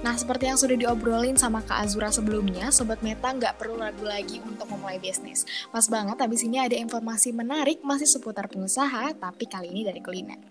Nah, 0.00 0.16
seperti 0.16 0.48
yang 0.48 0.56
sudah 0.56 0.72
diobrolin 0.72 1.36
sama 1.36 1.60
Kak 1.60 1.84
Azura 1.84 2.08
sebelumnya, 2.08 2.72
Sobat 2.72 3.04
Meta 3.04 3.28
nggak 3.28 3.60
perlu 3.60 3.76
ragu 3.76 4.08
lagi 4.08 4.40
untuk 4.40 4.72
memulai 4.72 4.96
bisnis. 4.96 5.44
Pas 5.68 5.84
banget, 5.84 6.16
habis 6.16 6.40
ini 6.40 6.56
ada 6.56 6.80
informasi 6.80 7.36
menarik 7.36 7.84
masih 7.84 8.08
seputar 8.08 8.48
pengusaha, 8.48 9.12
tapi 9.20 9.44
kali 9.44 9.68
ini 9.68 9.84
dari 9.84 10.00
kuliner. 10.00 10.49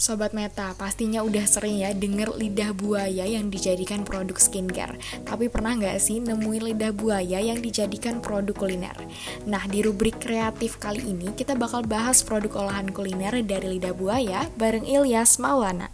Sobat 0.00 0.32
Meta, 0.32 0.72
pastinya 0.80 1.20
udah 1.20 1.44
sering 1.44 1.84
ya 1.84 1.92
denger 1.92 2.32
lidah 2.32 2.72
buaya 2.72 3.28
yang 3.28 3.52
dijadikan 3.52 4.00
produk 4.00 4.40
skincare. 4.40 4.96
Tapi 5.28 5.52
pernah 5.52 5.76
nggak 5.76 6.00
sih 6.00 6.24
nemuin 6.24 6.72
lidah 6.72 6.96
buaya 6.96 7.36
yang 7.36 7.60
dijadikan 7.60 8.24
produk 8.24 8.56
kuliner? 8.56 8.96
Nah, 9.44 9.60
di 9.68 9.84
rubrik 9.84 10.16
kreatif 10.16 10.80
kali 10.80 11.04
ini 11.04 11.36
kita 11.36 11.52
bakal 11.52 11.84
bahas 11.84 12.24
produk 12.24 12.64
olahan 12.64 12.88
kuliner 12.88 13.44
dari 13.44 13.76
lidah 13.76 13.92
buaya 13.92 14.48
bareng 14.56 14.88
Ilyas 14.88 15.36
Maulana. 15.36 15.92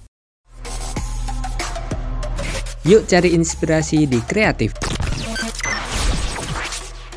Yuk 2.86 3.10
cari 3.10 3.34
inspirasi 3.34 4.06
di 4.06 4.22
kreatif. 4.22 4.70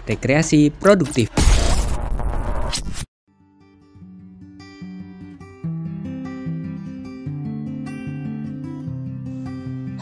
Rekreasi 0.10 0.74
produktif. 0.74 1.39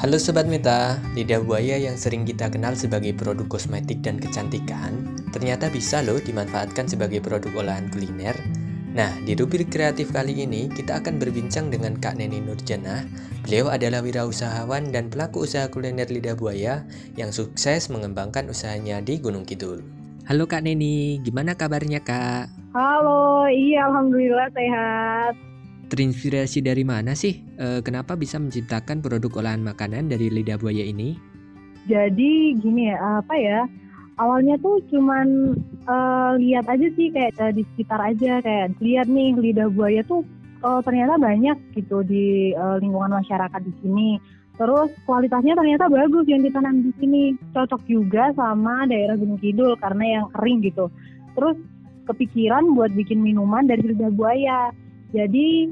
Halo 0.07 0.23
Sobat 0.23 0.47
Meta, 0.47 1.03
lidah 1.19 1.43
buaya 1.43 1.75
yang 1.75 1.99
sering 1.99 2.23
kita 2.23 2.47
kenal 2.47 2.79
sebagai 2.79 3.11
produk 3.11 3.43
kosmetik 3.51 3.99
dan 3.99 4.15
kecantikan 4.23 5.03
ternyata 5.35 5.67
bisa 5.67 5.99
loh 5.99 6.15
dimanfaatkan 6.23 6.87
sebagai 6.87 7.19
produk 7.19 7.51
olahan 7.59 7.91
kuliner. 7.91 8.31
Nah, 8.95 9.11
di 9.27 9.35
rubrik 9.35 9.67
kreatif 9.67 10.15
kali 10.15 10.47
ini 10.47 10.71
kita 10.71 11.03
akan 11.03 11.19
berbincang 11.19 11.67
dengan 11.67 11.99
Kak 11.99 12.23
Neni 12.23 12.39
Nurjana. 12.39 13.03
Beliau 13.43 13.67
adalah 13.67 13.99
wirausahawan 13.99 14.95
dan 14.95 15.11
pelaku 15.11 15.43
usaha 15.43 15.67
kuliner 15.67 16.07
lidah 16.07 16.39
buaya 16.39 16.87
yang 17.19 17.35
sukses 17.35 17.91
mengembangkan 17.91 18.47
usahanya 18.47 19.03
di 19.03 19.19
Gunung 19.19 19.43
Kidul. 19.43 19.83
Halo 20.23 20.47
Kak 20.47 20.63
Neni, 20.63 21.19
gimana 21.19 21.59
kabarnya 21.59 21.99
Kak? 21.99 22.47
Halo, 22.71 23.51
iya 23.51 23.91
Alhamdulillah 23.91 24.55
sehat. 24.55 25.35
Terinspirasi 25.87 26.59
dari 26.59 26.83
mana 26.83 27.15
sih? 27.15 27.39
E, 27.55 27.79
kenapa 27.79 28.19
bisa 28.19 28.35
menciptakan 28.35 28.99
produk 28.99 29.39
olahan 29.39 29.63
makanan 29.63 30.11
dari 30.11 30.27
lidah 30.27 30.59
buaya 30.59 30.83
ini? 30.83 31.15
Jadi 31.87 32.59
gini 32.59 32.91
ya, 32.91 33.23
apa 33.23 33.35
ya? 33.39 33.63
Awalnya 34.19 34.59
tuh 34.59 34.81
cuman 34.89 35.53
uh, 35.85 36.33
lihat 36.41 36.65
aja 36.65 36.89
sih 36.97 37.13
kayak 37.13 37.37
uh, 37.37 37.53
di 37.53 37.61
sekitar 37.71 38.01
aja 38.01 38.41
kayak 38.41 38.73
lihat 38.81 39.05
nih 39.05 39.37
lidah 39.37 39.69
buaya 39.69 40.01
tuh 40.09 40.25
uh, 40.65 40.81
ternyata 40.81 41.21
banyak 41.21 41.53
gitu 41.77 42.01
di 42.01 42.51
uh, 42.57 42.81
lingkungan 42.81 43.21
masyarakat 43.21 43.61
di 43.61 43.73
sini. 43.79 44.09
Terus 44.57 44.89
kualitasnya 45.05 45.53
ternyata 45.53 45.85
bagus 45.85 46.25
yang 46.25 46.41
ditanam 46.41 46.81
di 46.81 46.91
sini, 46.97 47.37
cocok 47.53 47.85
juga 47.85 48.33
sama 48.33 48.89
daerah 48.89 49.13
Gunung 49.13 49.37
Kidul 49.37 49.77
karena 49.77 50.17
yang 50.19 50.25
kering 50.33 50.65
gitu. 50.65 50.89
Terus 51.37 51.61
kepikiran 52.09 52.73
buat 52.73 52.89
bikin 52.97 53.21
minuman 53.21 53.69
dari 53.69 53.93
lidah 53.93 54.09
buaya 54.17 54.73
jadi 55.15 55.71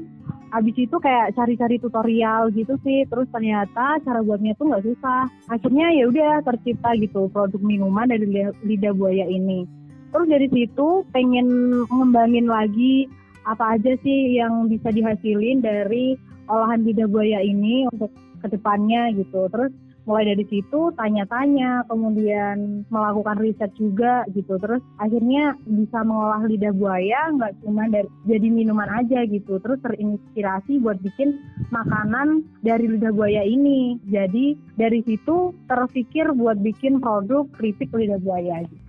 abis 0.56 0.88
itu 0.88 0.96
kayak 0.96 1.36
cari-cari 1.36 1.76
tutorial 1.76 2.48
gitu 2.56 2.74
sih. 2.82 3.04
Terus 3.06 3.28
ternyata 3.28 4.00
cara 4.02 4.20
buatnya 4.24 4.56
tuh 4.56 4.72
nggak 4.72 4.84
susah. 4.84 5.28
Akhirnya 5.52 5.92
ya 5.92 6.08
udah 6.08 6.32
tercipta 6.44 6.96
gitu 6.96 7.28
produk 7.30 7.60
minuman 7.60 8.08
dari 8.08 8.26
lidah 8.64 8.94
buaya 8.96 9.28
ini. 9.28 9.68
Terus 10.10 10.26
dari 10.32 10.48
situ 10.48 11.04
pengen 11.12 11.46
ngembangin 11.92 12.48
lagi 12.48 13.04
apa 13.46 13.78
aja 13.78 13.94
sih 14.02 14.40
yang 14.40 14.66
bisa 14.66 14.90
dihasilin 14.90 15.62
dari 15.62 16.18
olahan 16.50 16.82
lidah 16.82 17.06
buaya 17.06 17.38
ini 17.44 17.86
untuk 17.92 18.10
ke 18.40 18.48
depannya 18.50 19.12
gitu. 19.14 19.46
Terus 19.52 19.70
mulai 20.06 20.32
dari 20.32 20.46
situ 20.46 20.94
tanya-tanya 20.94 21.82
kemudian 21.90 22.86
melakukan 22.88 23.42
riset 23.42 23.74
juga 23.74 24.22
gitu 24.32 24.54
terus 24.62 24.80
akhirnya 25.02 25.58
bisa 25.66 26.06
mengolah 26.06 26.46
lidah 26.46 26.70
buaya 26.70 27.34
nggak 27.34 27.58
cuma 27.66 27.90
dari 27.90 28.06
jadi 28.30 28.46
minuman 28.46 28.86
aja 28.86 29.26
gitu 29.26 29.58
terus 29.58 29.82
terinspirasi 29.82 30.78
buat 30.78 31.02
bikin 31.02 31.42
makanan 31.74 32.46
dari 32.62 32.86
lidah 32.86 33.10
buaya 33.10 33.42
ini 33.42 33.98
jadi 34.06 34.54
dari 34.78 35.02
situ 35.02 35.50
terpikir 35.66 36.30
buat 36.32 36.62
bikin 36.62 37.02
produk 37.02 37.50
keripik 37.58 37.90
lidah 37.90 38.22
buaya 38.22 38.62
gitu. 38.62 38.86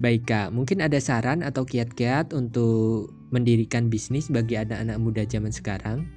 Baik 0.00 0.32
Kak, 0.32 0.56
mungkin 0.56 0.80
ada 0.80 0.96
saran 0.96 1.44
atau 1.44 1.68
kiat-kiat 1.68 2.32
untuk 2.32 3.12
mendirikan 3.28 3.92
bisnis 3.92 4.32
bagi 4.32 4.56
anak-anak 4.56 4.96
muda 4.96 5.28
zaman 5.28 5.52
sekarang? 5.52 6.08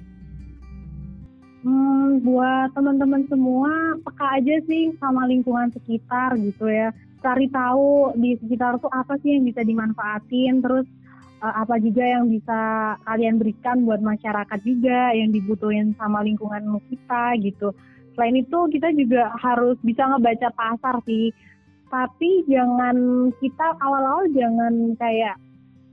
Buat 2.24 2.72
teman-teman 2.72 3.28
semua 3.28 4.00
peka 4.00 4.40
aja 4.40 4.56
sih 4.64 4.96
sama 4.96 5.28
lingkungan 5.28 5.68
sekitar 5.76 6.32
gitu 6.40 6.72
ya. 6.72 6.88
Cari 7.20 7.52
tahu 7.52 8.16
di 8.16 8.40
sekitar 8.40 8.80
tuh 8.80 8.88
apa 8.88 9.20
sih 9.20 9.36
yang 9.36 9.44
bisa 9.44 9.60
dimanfaatin, 9.60 10.64
terus 10.64 10.88
uh, 11.44 11.54
apa 11.60 11.76
juga 11.84 12.00
yang 12.00 12.32
bisa 12.32 12.60
kalian 13.04 13.36
berikan 13.36 13.84
buat 13.84 14.00
masyarakat 14.00 14.60
juga 14.64 15.12
yang 15.12 15.36
dibutuhin 15.36 15.92
sama 16.00 16.24
lingkungan 16.24 16.64
kita 16.88 17.36
gitu. 17.44 17.76
Selain 18.16 18.40
itu 18.40 18.58
kita 18.72 18.88
juga 18.96 19.28
harus 19.44 19.76
bisa 19.84 20.08
ngebaca 20.08 20.48
pasar 20.56 20.96
sih. 21.04 21.28
Tapi 21.92 22.48
jangan 22.48 22.96
kita 23.36 23.76
awal-awal 23.84 24.32
jangan 24.32 24.96
kayak 24.96 25.36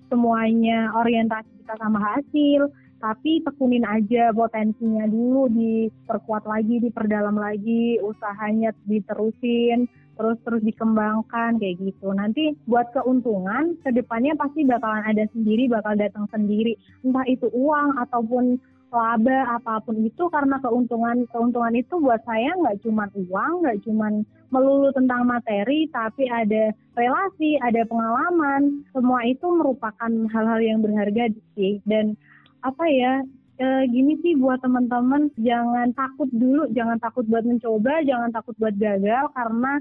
semuanya 0.08 0.96
orientasi 0.96 1.52
kita 1.60 1.76
sama 1.76 2.00
hasil 2.00 2.72
tapi 3.02 3.42
tekunin 3.42 3.82
aja 3.84 4.30
potensinya 4.32 5.10
dulu 5.10 5.50
diperkuat 5.50 6.46
lagi 6.46 6.78
diperdalam 6.78 7.34
lagi 7.34 7.98
usahanya 8.00 8.72
diterusin 8.86 9.90
terus 10.22 10.38
terus 10.46 10.62
dikembangkan 10.62 11.58
kayak 11.58 11.82
gitu. 11.82 12.14
Nanti 12.14 12.54
buat 12.70 12.94
keuntungan 12.94 13.74
ke 13.82 13.90
depannya 13.90 14.38
pasti 14.38 14.62
bakalan 14.62 15.02
ada 15.02 15.26
sendiri 15.34 15.66
bakal 15.66 15.98
datang 15.98 16.30
sendiri. 16.30 16.78
Entah 17.02 17.26
itu 17.26 17.50
uang 17.50 17.98
ataupun 17.98 18.62
laba 18.92 19.56
apa 19.56 19.80
pun 19.88 20.04
itu 20.04 20.28
karena 20.30 20.60
keuntungan 20.60 21.24
keuntungan 21.32 21.72
itu 21.80 21.96
buat 21.98 22.20
saya 22.28 22.52
nggak 22.60 22.84
cuma 22.84 23.08
uang 23.16 23.64
nggak 23.64 23.80
cuma 23.88 24.12
melulu 24.52 24.92
tentang 24.92 25.24
materi 25.24 25.88
tapi 25.96 26.28
ada 26.28 26.76
relasi 26.94 27.58
ada 27.66 27.82
pengalaman. 27.88 28.86
Semua 28.94 29.26
itu 29.26 29.48
merupakan 29.48 30.12
hal-hal 30.30 30.60
yang 30.62 30.86
berharga 30.86 31.34
sih. 31.58 31.82
Dan 31.88 32.14
apa 32.62 32.86
ya 32.90 33.22
e, 33.58 33.66
gini 33.90 34.18
sih 34.22 34.34
buat 34.38 34.62
teman-teman 34.62 35.30
jangan 35.38 35.94
takut 35.94 36.30
dulu 36.34 36.70
jangan 36.74 36.98
takut 37.02 37.26
buat 37.26 37.46
mencoba 37.46 38.02
jangan 38.06 38.30
takut 38.34 38.56
buat 38.58 38.76
gagal 38.78 39.26
karena 39.34 39.74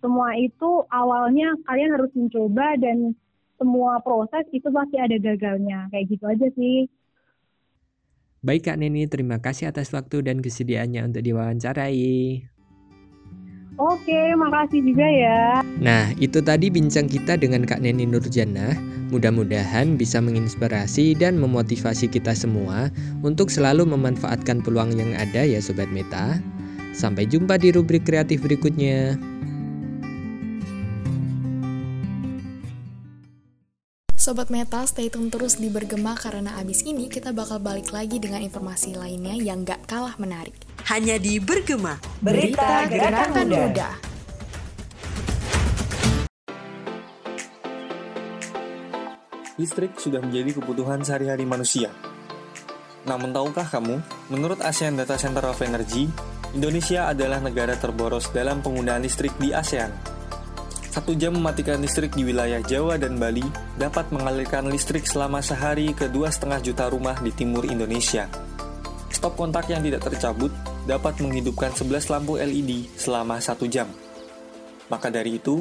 semua 0.00 0.32
itu 0.38 0.70
awalnya 0.88 1.52
kalian 1.68 1.92
harus 1.94 2.12
mencoba 2.16 2.78
dan 2.80 3.12
semua 3.60 4.00
proses 4.00 4.48
itu 4.50 4.66
pasti 4.72 4.96
ada 4.96 5.16
gagalnya 5.20 5.86
kayak 5.92 6.06
gitu 6.08 6.24
aja 6.24 6.48
sih 6.56 6.88
Baik 8.40 8.72
Kak 8.72 8.80
Neni, 8.80 9.04
terima 9.04 9.36
kasih 9.36 9.68
atas 9.68 9.92
waktu 9.92 10.24
dan 10.24 10.40
kesediaannya 10.40 11.12
untuk 11.12 11.20
diwawancarai. 11.20 12.40
Oke, 13.76 14.20
makasih 14.32 14.80
juga 14.80 15.04
ya. 15.04 15.60
Nah, 15.76 16.08
itu 16.16 16.40
tadi 16.40 16.72
bincang 16.72 17.04
kita 17.04 17.36
dengan 17.36 17.68
Kak 17.68 17.84
Neni 17.84 18.08
Nurjana. 18.08 18.72
Mudah-mudahan 19.10 19.98
bisa 19.98 20.22
menginspirasi 20.22 21.18
dan 21.18 21.34
memotivasi 21.34 22.06
kita 22.06 22.30
semua 22.30 22.94
untuk 23.26 23.50
selalu 23.50 23.82
memanfaatkan 23.82 24.62
peluang 24.62 24.94
yang 24.94 25.18
ada 25.18 25.42
ya 25.42 25.58
Sobat 25.58 25.90
Meta. 25.90 26.38
Sampai 26.94 27.26
jumpa 27.26 27.58
di 27.58 27.74
rubrik 27.74 28.06
kreatif 28.06 28.46
berikutnya. 28.46 29.18
Sobat 34.14 34.46
Meta, 34.52 34.86
stay 34.86 35.10
tune 35.10 35.26
terus 35.26 35.58
di 35.58 35.72
Bergema 35.72 36.14
karena 36.14 36.54
abis 36.62 36.86
ini 36.86 37.10
kita 37.10 37.34
bakal 37.34 37.58
balik 37.58 37.90
lagi 37.90 38.22
dengan 38.22 38.38
informasi 38.46 38.94
lainnya 38.94 39.34
yang 39.34 39.66
gak 39.66 39.90
kalah 39.90 40.14
menarik. 40.22 40.54
Hanya 40.86 41.18
di 41.18 41.42
Bergema. 41.42 41.98
Berita 42.22 42.86
Gerakan 42.86 43.48
Muda. 43.48 43.58
Muda. 43.66 44.09
Listrik 49.60 50.00
sudah 50.00 50.24
menjadi 50.24 50.56
kebutuhan 50.56 51.04
sehari-hari 51.04 51.44
manusia. 51.44 51.92
Namun 53.04 53.28
tahukah 53.28 53.68
kamu, 53.68 54.00
menurut 54.32 54.64
ASEAN 54.64 54.96
Data 54.96 55.20
Center 55.20 55.44
of 55.44 55.60
Energy, 55.60 56.08
Indonesia 56.56 57.12
adalah 57.12 57.44
negara 57.44 57.76
terboros 57.76 58.32
dalam 58.32 58.64
penggunaan 58.64 59.04
listrik 59.04 59.36
di 59.36 59.52
ASEAN. 59.52 59.92
Satu 60.88 61.12
jam 61.12 61.36
mematikan 61.36 61.76
listrik 61.76 62.16
di 62.16 62.24
wilayah 62.24 62.64
Jawa 62.64 62.96
dan 62.96 63.20
Bali 63.20 63.44
dapat 63.76 64.08
mengalirkan 64.08 64.64
listrik 64.72 65.04
selama 65.04 65.44
sehari 65.44 65.92
ke 65.92 66.08
2,5 66.08 66.64
juta 66.64 66.88
rumah 66.88 67.20
di 67.20 67.28
timur 67.28 67.68
Indonesia. 67.68 68.32
Stop 69.12 69.36
kontak 69.36 69.68
yang 69.68 69.84
tidak 69.84 70.08
tercabut 70.08 70.56
dapat 70.88 71.20
menghidupkan 71.20 71.76
11 71.76 72.08
lampu 72.08 72.40
LED 72.40 72.88
selama 72.96 73.36
satu 73.44 73.68
jam. 73.68 73.92
Maka 74.88 75.12
dari 75.12 75.36
itu, 75.36 75.60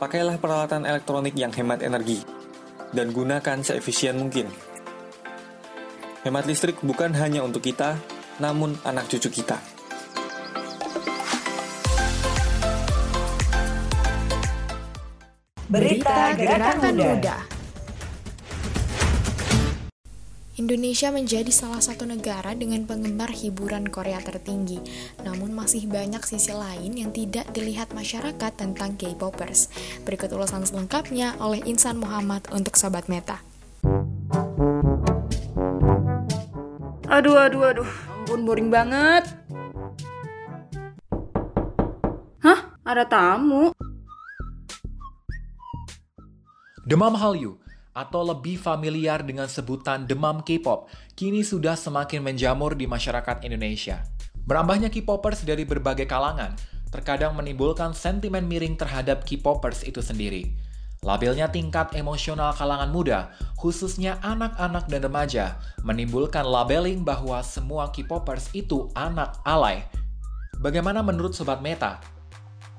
pakailah 0.00 0.40
peralatan 0.40 0.88
elektronik 0.88 1.36
yang 1.36 1.52
hemat 1.52 1.84
energi 1.84 2.39
dan 2.90 3.14
gunakan 3.14 3.58
seefisien 3.62 4.18
mungkin. 4.18 4.50
Hemat 6.20 6.44
listrik 6.44 6.76
bukan 6.84 7.16
hanya 7.16 7.40
untuk 7.40 7.64
kita, 7.64 7.96
namun 8.42 8.76
anak 8.84 9.08
cucu 9.08 9.40
kita. 9.40 9.56
Berita 15.70 16.34
Gerakan 16.34 16.98
Muda. 16.98 17.59
Indonesia 20.60 21.08
menjadi 21.08 21.48
salah 21.48 21.80
satu 21.80 22.04
negara 22.04 22.52
dengan 22.52 22.84
penggemar 22.84 23.32
hiburan 23.32 23.88
Korea 23.88 24.20
tertinggi, 24.20 24.76
namun 25.24 25.56
masih 25.56 25.88
banyak 25.88 26.20
sisi 26.20 26.52
lain 26.52 27.00
yang 27.00 27.16
tidak 27.16 27.48
dilihat 27.56 27.96
masyarakat 27.96 28.52
tentang 28.60 28.92
K-popers. 29.00 29.72
Berikut 30.04 30.28
ulasan 30.36 30.68
selengkapnya 30.68 31.40
oleh 31.40 31.64
Insan 31.64 31.96
Muhammad 31.96 32.44
untuk 32.52 32.76
Sobat 32.76 33.08
Meta. 33.08 33.40
Aduh, 37.08 37.40
aduh, 37.40 37.64
aduh, 37.64 37.90
ampun 38.20 38.44
boring 38.44 38.68
banget. 38.68 39.32
Hah? 42.44 42.76
Ada 42.84 43.08
tamu? 43.08 43.72
Demam 46.84 47.16
Hallyu 47.16 47.69
atau 48.00 48.24
lebih 48.24 48.56
familiar 48.56 49.20
dengan 49.20 49.44
sebutan 49.44 50.08
demam 50.08 50.40
K-pop, 50.40 50.88
kini 51.12 51.44
sudah 51.44 51.76
semakin 51.76 52.24
menjamur 52.24 52.72
di 52.72 52.88
masyarakat 52.88 53.44
Indonesia. 53.44 54.00
Merambahnya 54.48 54.88
K-popers 54.88 55.44
dari 55.44 55.68
berbagai 55.68 56.08
kalangan 56.08 56.56
terkadang 56.88 57.36
menimbulkan 57.36 57.92
sentimen 57.92 58.48
miring 58.48 58.74
terhadap 58.80 59.28
K-popers 59.28 59.84
itu 59.84 60.00
sendiri. 60.00 60.56
Labilnya 61.00 61.48
tingkat 61.48 61.96
emosional 61.96 62.52
kalangan 62.52 62.92
muda, 62.92 63.32
khususnya 63.56 64.20
anak-anak 64.20 64.84
dan 64.88 65.00
remaja, 65.00 65.56
menimbulkan 65.80 66.44
labeling 66.44 67.04
bahwa 67.04 67.40
semua 67.40 67.88
K-popers 67.88 68.52
itu 68.52 68.92
anak 68.92 69.36
alay. 69.48 69.84
Bagaimana 70.60 71.00
menurut 71.00 71.32
Sobat 71.32 71.64
Meta? 71.64 72.04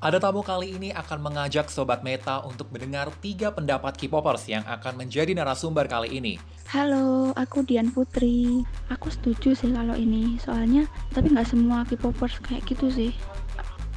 Ada 0.01 0.17
tamu 0.17 0.41
kali 0.41 0.73
ini 0.73 0.89
akan 0.89 1.21
mengajak 1.21 1.69
Sobat 1.69 2.01
Meta 2.01 2.41
untuk 2.41 2.73
mendengar 2.73 3.13
tiga 3.21 3.53
pendapat 3.53 4.01
K-popers 4.01 4.49
yang 4.49 4.65
akan 4.65 4.97
menjadi 4.97 5.29
narasumber 5.37 5.85
kali 5.85 6.17
ini. 6.17 6.41
Halo, 6.73 7.29
aku 7.37 7.61
Dian 7.61 7.93
Putri. 7.93 8.65
Aku 8.89 9.13
setuju 9.13 9.53
sih 9.53 9.69
kalau 9.69 9.93
ini, 9.93 10.41
soalnya 10.41 10.89
tapi 11.13 11.29
nggak 11.29 11.45
semua 11.45 11.85
K-popers 11.85 12.41
kayak 12.41 12.65
gitu 12.65 12.89
sih. 12.89 13.13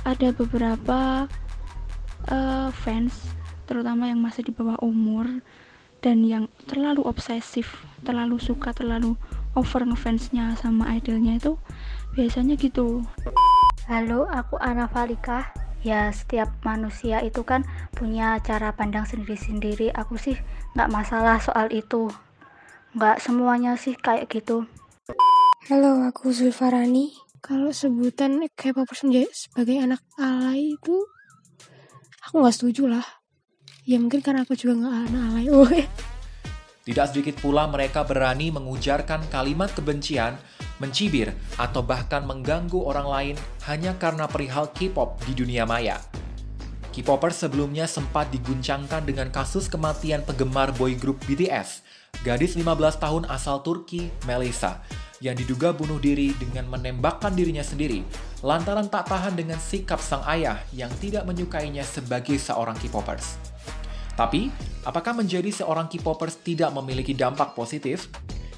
Ada 0.05 0.37
beberapa 0.37 1.25
uh, 2.29 2.69
fans, 2.85 3.25
terutama 3.65 4.05
yang 4.05 4.21
masih 4.21 4.45
di 4.45 4.53
bawah 4.53 4.77
umur 4.85 5.25
dan 6.05 6.21
yang 6.21 6.53
terlalu 6.69 7.01
obsesif, 7.09 7.81
terlalu 8.05 8.37
suka, 8.37 8.77
terlalu 8.77 9.17
over 9.57 9.81
ngefansnya 9.89 10.53
sama 10.61 10.85
idolnya 11.01 11.41
itu 11.41 11.57
biasanya 12.13 12.61
gitu. 12.61 13.01
Halo, 13.89 14.29
aku 14.29 14.61
Ana 14.61 14.85
Falika 14.85 15.64
ya 15.85 16.09
setiap 16.11 16.49
manusia 16.65 17.21
itu 17.21 17.45
kan 17.45 17.63
punya 17.93 18.41
cara 18.41 18.73
pandang 18.73 19.05
sendiri-sendiri. 19.05 19.93
Aku 19.93 20.17
sih 20.17 20.35
nggak 20.73 20.91
masalah 20.91 21.37
soal 21.39 21.69
itu. 21.71 22.09
Nggak 22.97 23.21
semuanya 23.21 23.77
sih 23.77 23.93
kayak 23.93 24.33
gitu. 24.33 24.65
Halo 25.69 26.01
aku 26.09 26.33
Zulfarani. 26.33 27.13
Kalau 27.45 27.77
sebutan 27.77 28.41
K-popers 28.57 29.05
sebagai 29.37 29.77
anak 29.77 30.01
alay 30.17 30.81
itu 30.81 30.97
aku 32.25 32.41
nggak 32.41 32.57
setuju 32.57 32.89
lah. 32.89 33.05
Ya 33.85 34.01
mungkin 34.01 34.25
karena 34.25 34.49
aku 34.49 34.57
juga 34.57 34.81
nggak 34.81 34.95
anak 35.13 35.23
alay 35.29 35.47
tidak 36.85 37.11
sedikit 37.13 37.41
pula 37.41 37.65
mereka 37.65 38.05
berani 38.05 38.53
mengujarkan 38.53 39.25
kalimat 39.33 39.73
kebencian 39.73 40.37
mencibir, 40.83 41.33
atau 41.57 41.81
bahkan 41.81 42.27
mengganggu 42.27 42.77
orang 42.77 43.09
lain 43.09 43.37
hanya 43.65 43.97
karena 43.97 44.29
perihal 44.29 44.69
K-pop 44.75 45.17
di 45.25 45.33
dunia 45.33 45.65
maya. 45.65 45.97
K-popers 46.95 47.43
sebelumnya 47.43 47.91
sempat 47.91 48.31
diguncangkan 48.31 49.03
dengan 49.03 49.27
kasus 49.35 49.67
kematian 49.67 50.23
penggemar 50.23 50.71
boy 50.79 50.95
group 50.95 51.19
BTS, 51.27 51.83
gadis 52.23 52.55
15 52.55 53.03
tahun 53.03 53.27
asal 53.27 53.67
Turki, 53.67 54.15
Melissa, 54.31 54.79
yang 55.19 55.35
diduga 55.35 55.75
bunuh 55.75 55.99
diri 55.99 56.37
dengan 56.39 56.71
menembakkan 56.71 57.35
dirinya 57.35 57.65
sendiri 57.67 58.05
lantaran 58.45 58.93
tak 58.93 59.09
tahan 59.09 59.33
dengan 59.33 59.57
sikap 59.57 59.97
sang 59.97 60.21
ayah 60.29 60.61
yang 60.71 60.93
tidak 61.01 61.25
menyukainya 61.25 61.81
sebagai 61.81 62.37
seorang 62.37 62.77
K-popers. 62.77 63.54
Tapi, 64.15 64.47
apakah 64.87 65.11
menjadi 65.19 65.51
seorang 65.51 65.91
K-popers 65.91 66.39
tidak 66.47 66.71
memiliki 66.71 67.15
dampak 67.19 67.55
positif? 67.59 68.07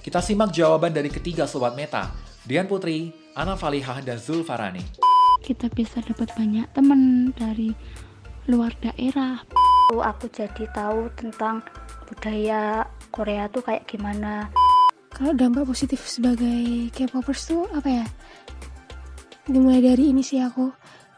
Kita 0.04 0.20
simak 0.20 0.52
jawaban 0.52 0.92
dari 0.92 1.08
ketiga 1.08 1.48
Sobat 1.48 1.72
Meta, 1.72 2.12
Dian 2.44 2.68
Putri, 2.68 3.10
Ana 3.32 3.56
Falihah, 3.56 4.04
dan 4.04 4.20
Zulfarani. 4.20 4.84
Kita 5.42 5.66
bisa 5.72 6.04
dapat 6.04 6.30
banyak 6.36 6.68
teman 6.76 7.32
dari 7.34 7.72
luar 8.46 8.70
daerah. 8.84 9.42
Aku 9.90 10.30
jadi 10.30 10.66
tahu 10.70 11.10
tentang 11.18 11.62
budaya 12.06 12.86
Korea 13.10 13.50
tuh 13.50 13.62
kayak 13.64 13.86
gimana. 13.88 14.50
Kalau 15.10 15.32
dampak 15.32 15.64
positif 15.64 16.04
sebagai 16.04 16.92
K-popers 16.92 17.48
tuh 17.48 17.64
apa 17.72 17.88
ya? 17.88 18.06
Dimulai 19.48 19.80
dari 19.80 20.12
ini 20.12 20.20
sih 20.20 20.42
aku, 20.42 20.68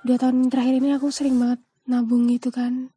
dua 0.06 0.16
tahun 0.20 0.46
terakhir 0.52 0.78
ini 0.78 0.94
aku 0.94 1.10
sering 1.10 1.40
banget 1.40 1.60
nabung 1.88 2.28
gitu 2.28 2.52
kan. 2.52 2.92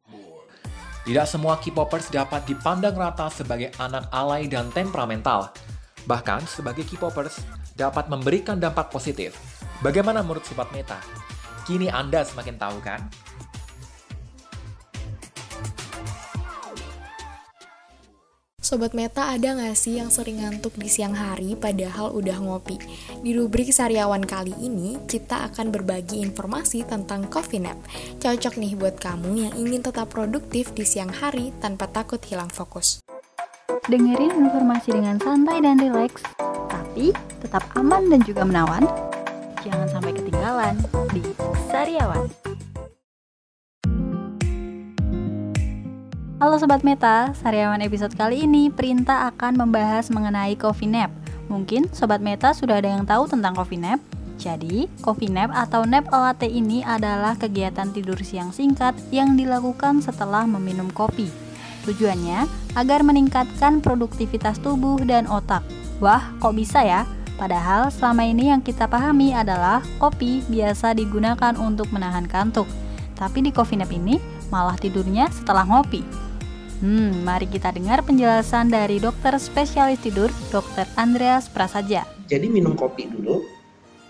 Tidak 1.02 1.26
semua 1.26 1.58
K-popers 1.58 2.14
dapat 2.14 2.46
dipandang 2.46 2.94
rata 2.94 3.26
sebagai 3.26 3.74
anak 3.82 4.06
alay 4.14 4.46
dan 4.46 4.70
temperamental. 4.70 5.50
Bahkan 6.06 6.46
sebagai 6.46 6.86
K-popers 6.86 7.42
dapat 7.74 8.06
memberikan 8.06 8.62
dampak 8.62 8.86
positif. 8.94 9.34
Bagaimana 9.82 10.22
menurut 10.22 10.46
Sobat 10.46 10.70
Meta? 10.70 11.02
Kini 11.66 11.90
Anda 11.90 12.22
semakin 12.22 12.54
tahu 12.54 12.78
kan? 12.86 13.02
Sobat 18.72 18.96
Meta 18.96 19.28
ada 19.28 19.52
nggak 19.52 19.76
sih 19.76 20.00
yang 20.00 20.08
sering 20.08 20.40
ngantuk 20.40 20.72
di 20.80 20.88
siang 20.88 21.12
hari 21.12 21.52
padahal 21.52 22.08
udah 22.16 22.40
ngopi? 22.40 22.80
Di 23.20 23.36
rubrik 23.36 23.68
Sariawan 23.68 24.24
kali 24.24 24.56
ini, 24.64 24.96
kita 25.04 25.52
akan 25.52 25.68
berbagi 25.68 26.24
informasi 26.24 26.80
tentang 26.88 27.28
coffee 27.28 27.60
nap. 27.60 27.76
Cocok 28.16 28.56
nih 28.56 28.72
buat 28.72 28.96
kamu 28.96 29.44
yang 29.44 29.52
ingin 29.60 29.84
tetap 29.84 30.08
produktif 30.08 30.72
di 30.72 30.88
siang 30.88 31.12
hari 31.12 31.52
tanpa 31.60 31.84
takut 31.84 32.16
hilang 32.24 32.48
fokus. 32.48 33.04
Dengerin 33.92 34.40
informasi 34.40 34.96
dengan 34.96 35.20
santai 35.20 35.60
dan 35.60 35.76
rileks, 35.76 36.24
tapi 36.72 37.12
tetap 37.44 37.68
aman 37.76 38.08
dan 38.08 38.24
juga 38.24 38.48
menawan. 38.48 38.88
Jangan 39.60 40.00
sampai 40.00 40.16
ketinggalan 40.16 40.80
di 41.12 41.20
Sariawan. 41.68 42.51
Halo 46.42 46.58
Sobat 46.58 46.82
Meta, 46.82 47.30
Sariawan 47.38 47.78
episode 47.86 48.18
kali 48.18 48.50
ini 48.50 48.66
Perintah 48.66 49.30
akan 49.30 49.62
membahas 49.62 50.10
mengenai 50.10 50.58
coffee 50.58 50.90
nap. 50.90 51.14
Mungkin 51.46 51.86
Sobat 51.94 52.18
Meta 52.18 52.50
sudah 52.50 52.82
ada 52.82 52.90
yang 52.90 53.06
tahu 53.06 53.30
tentang 53.30 53.54
coffee 53.54 53.78
nap. 53.78 54.02
Jadi, 54.42 54.90
coffee 55.06 55.30
nap 55.30 55.54
atau 55.54 55.86
nap 55.86 56.10
latte 56.10 56.50
ini 56.50 56.82
adalah 56.82 57.38
kegiatan 57.38 57.94
tidur 57.94 58.18
siang 58.26 58.50
singkat 58.50 58.90
yang 59.14 59.38
dilakukan 59.38 60.02
setelah 60.02 60.42
meminum 60.42 60.90
kopi. 60.90 61.30
Tujuannya 61.86 62.50
agar 62.74 63.06
meningkatkan 63.06 63.78
produktivitas 63.78 64.58
tubuh 64.58 64.98
dan 65.06 65.30
otak. 65.30 65.62
Wah, 66.02 66.34
kok 66.42 66.58
bisa 66.58 66.82
ya? 66.82 67.06
Padahal 67.38 67.94
selama 67.94 68.26
ini 68.26 68.50
yang 68.50 68.66
kita 68.66 68.90
pahami 68.90 69.30
adalah 69.30 69.78
kopi 70.02 70.42
biasa 70.50 70.90
digunakan 70.98 71.54
untuk 71.54 71.86
menahan 71.94 72.26
kantuk. 72.26 72.66
Tapi 73.14 73.46
di 73.46 73.54
coffee 73.54 73.78
nap 73.78 73.94
ini 73.94 74.18
malah 74.50 74.74
tidurnya 74.74 75.30
setelah 75.30 75.62
ngopi. 75.62 76.31
Hmm, 76.82 77.22
mari 77.22 77.46
kita 77.46 77.70
dengar 77.70 78.02
penjelasan 78.02 78.66
dari 78.66 78.98
dokter 78.98 79.38
spesialis 79.38 80.02
tidur, 80.02 80.34
Dr. 80.50 80.82
Andreas 80.98 81.46
Prasaja. 81.46 82.02
Jadi 82.26 82.50
minum 82.50 82.74
kopi 82.74 83.06
dulu. 83.06 83.38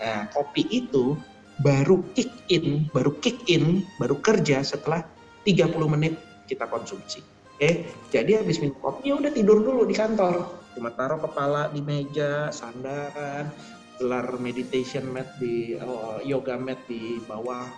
Nah, 0.00 0.32
kopi 0.32 0.64
itu 0.72 1.12
baru 1.60 2.00
kick 2.16 2.32
in, 2.48 2.88
baru 2.96 3.12
kick 3.20 3.44
in, 3.52 3.84
baru 4.00 4.16
kerja 4.24 4.64
setelah 4.64 5.04
30 5.44 5.68
menit 5.84 6.16
kita 6.48 6.64
konsumsi. 6.64 7.20
Oke, 7.60 7.92
jadi 8.08 8.40
habis 8.40 8.56
minum 8.56 8.80
kopi 8.80 9.12
ya 9.12 9.20
udah 9.20 9.28
tidur 9.36 9.60
dulu 9.60 9.84
di 9.84 9.92
kantor. 9.92 10.64
cuma 10.72 10.88
taruh 10.88 11.20
kepala 11.20 11.68
di 11.68 11.84
meja 11.84 12.48
sandaran 12.48 13.52
gelar 14.00 14.40
meditation 14.40 15.04
mat 15.12 15.28
di 15.36 15.76
oh, 15.76 16.16
yoga 16.24 16.56
mat 16.56 16.80
di 16.88 17.20
bawah 17.28 17.68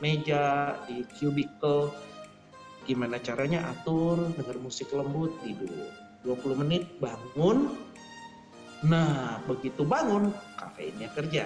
meja 0.00 0.72
di 0.88 1.04
cubicle 1.20 1.92
gimana 2.88 3.20
caranya 3.20 3.68
atur 3.68 4.32
dengar 4.32 4.56
musik 4.64 4.88
lembut 4.96 5.36
tidur. 5.44 5.92
20 6.24 6.60
menit 6.64 6.88
bangun. 6.96 7.76
Nah 8.88 9.44
begitu 9.44 9.84
bangun 9.84 10.32
kafeinnya 10.56 11.12
kerja. 11.12 11.44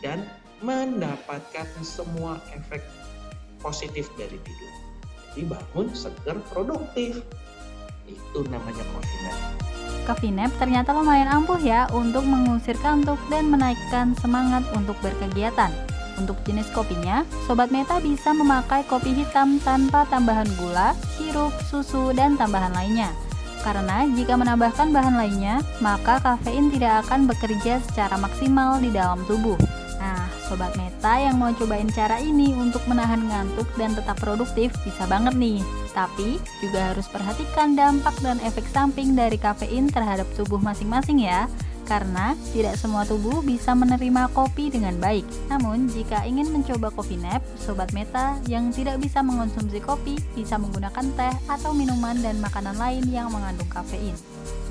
Dan 0.00 0.24
mendapatkan 0.64 1.68
semua 1.84 2.40
efek 2.56 2.80
positif 3.60 4.08
dari 4.16 4.40
tidur. 4.40 4.72
Jadi 5.36 5.44
bangun 5.44 5.92
segar 5.92 6.40
produktif. 6.48 7.20
Itu 8.08 8.48
namanya 8.48 8.84
coffee 8.96 9.20
nap. 9.28 9.38
Coffee 10.08 10.32
nap 10.32 10.52
ternyata 10.56 10.96
lumayan 10.96 11.28
ampuh 11.28 11.60
ya 11.60 11.84
untuk 11.92 12.24
mengusir 12.24 12.76
kantuk 12.80 13.20
dan 13.28 13.52
menaikkan 13.52 14.16
semangat 14.16 14.64
untuk 14.72 14.96
berkegiatan. 15.04 15.93
Untuk 16.14 16.38
jenis 16.46 16.70
kopinya, 16.70 17.26
Sobat 17.46 17.74
Meta 17.74 17.98
bisa 17.98 18.30
memakai 18.30 18.86
kopi 18.86 19.10
hitam 19.10 19.58
tanpa 19.62 20.06
tambahan 20.06 20.46
gula, 20.54 20.94
sirup, 21.18 21.50
susu, 21.66 22.14
dan 22.14 22.38
tambahan 22.38 22.70
lainnya. 22.70 23.10
Karena 23.64 24.04
jika 24.12 24.36
menambahkan 24.36 24.92
bahan 24.92 25.16
lainnya, 25.16 25.64
maka 25.80 26.20
kafein 26.20 26.68
tidak 26.68 27.08
akan 27.08 27.24
bekerja 27.24 27.80
secara 27.80 28.20
maksimal 28.20 28.76
di 28.76 28.92
dalam 28.92 29.24
tubuh. 29.24 29.56
Nah, 29.96 30.28
Sobat 30.44 30.76
Meta 30.76 31.16
yang 31.16 31.40
mau 31.40 31.48
cobain 31.56 31.88
cara 31.88 32.20
ini 32.20 32.52
untuk 32.52 32.84
menahan 32.84 33.24
ngantuk 33.24 33.64
dan 33.80 33.96
tetap 33.96 34.20
produktif 34.20 34.68
bisa 34.84 35.08
banget 35.08 35.32
nih. 35.40 35.64
Tapi 35.96 36.36
juga 36.60 36.92
harus 36.92 37.08
perhatikan 37.08 37.72
dampak 37.72 38.12
dan 38.20 38.36
efek 38.44 38.68
samping 38.68 39.16
dari 39.16 39.40
kafein 39.40 39.88
terhadap 39.88 40.28
tubuh 40.36 40.60
masing-masing 40.60 41.24
ya. 41.24 41.48
Karena 41.84 42.32
tidak 42.56 42.80
semua 42.80 43.04
tubuh 43.04 43.44
bisa 43.44 43.76
menerima 43.76 44.32
kopi 44.32 44.72
dengan 44.72 44.96
baik. 44.96 45.24
Namun, 45.52 45.86
jika 45.92 46.24
ingin 46.24 46.48
mencoba 46.48 46.88
kopi 46.88 47.20
nap, 47.20 47.44
Sobat 47.60 47.92
Meta 47.92 48.40
yang 48.48 48.72
tidak 48.72 49.04
bisa 49.04 49.20
mengonsumsi 49.20 49.84
kopi 49.84 50.16
bisa 50.32 50.56
menggunakan 50.56 51.04
teh 51.12 51.34
atau 51.44 51.76
minuman 51.76 52.16
dan 52.24 52.40
makanan 52.40 52.80
lain 52.80 53.04
yang 53.12 53.28
mengandung 53.28 53.68
kafein. 53.68 54.16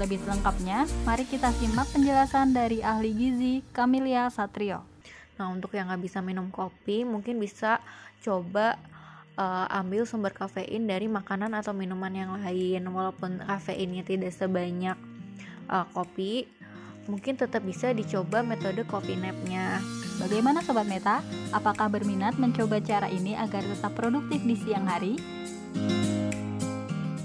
Lebih 0.02 0.26
lengkapnya, 0.26 0.89
mari 1.06 1.30
kita 1.30 1.54
simak 1.62 1.86
penjelasan 1.93 2.49
dari 2.58 2.82
ahli 2.82 3.13
gizi 3.13 3.54
Kamilia 3.69 4.34
Satrio. 4.34 4.82
Nah, 5.38 5.54
untuk 5.54 5.73
yang 5.78 5.93
nggak 5.93 6.02
bisa 6.02 6.17
minum 6.21 6.49
kopi, 6.49 7.06
mungkin 7.06 7.38
bisa 7.38 7.78
coba 8.26 8.78
uh, 9.38 9.65
ambil 9.69 10.06
sumber 10.06 10.34
kafein 10.34 10.86
dari 10.86 11.06
makanan 11.06 11.54
atau 11.54 11.73
minuman 11.73 12.13
yang 12.13 12.32
lain. 12.38 12.86
Walaupun 12.89 13.41
kafeinnya 13.45 14.02
tidak 14.06 14.34
sebanyak 14.34 14.97
uh, 15.69 15.86
kopi, 15.93 16.49
mungkin 17.07 17.35
tetap 17.35 17.63
bisa 17.63 17.91
dicoba 17.91 18.45
metode 18.45 18.83
coffee 18.87 19.19
nap-nya. 19.19 19.83
Bagaimana 20.21 20.61
Sobat 20.61 20.85
Meta? 20.85 21.25
Apakah 21.51 21.89
berminat 21.89 22.37
mencoba 22.37 22.79
cara 22.79 23.09
ini 23.09 23.33
agar 23.33 23.65
tetap 23.65 23.97
produktif 23.97 24.39
di 24.45 24.55
siang 24.55 24.85
hari? 24.85 25.17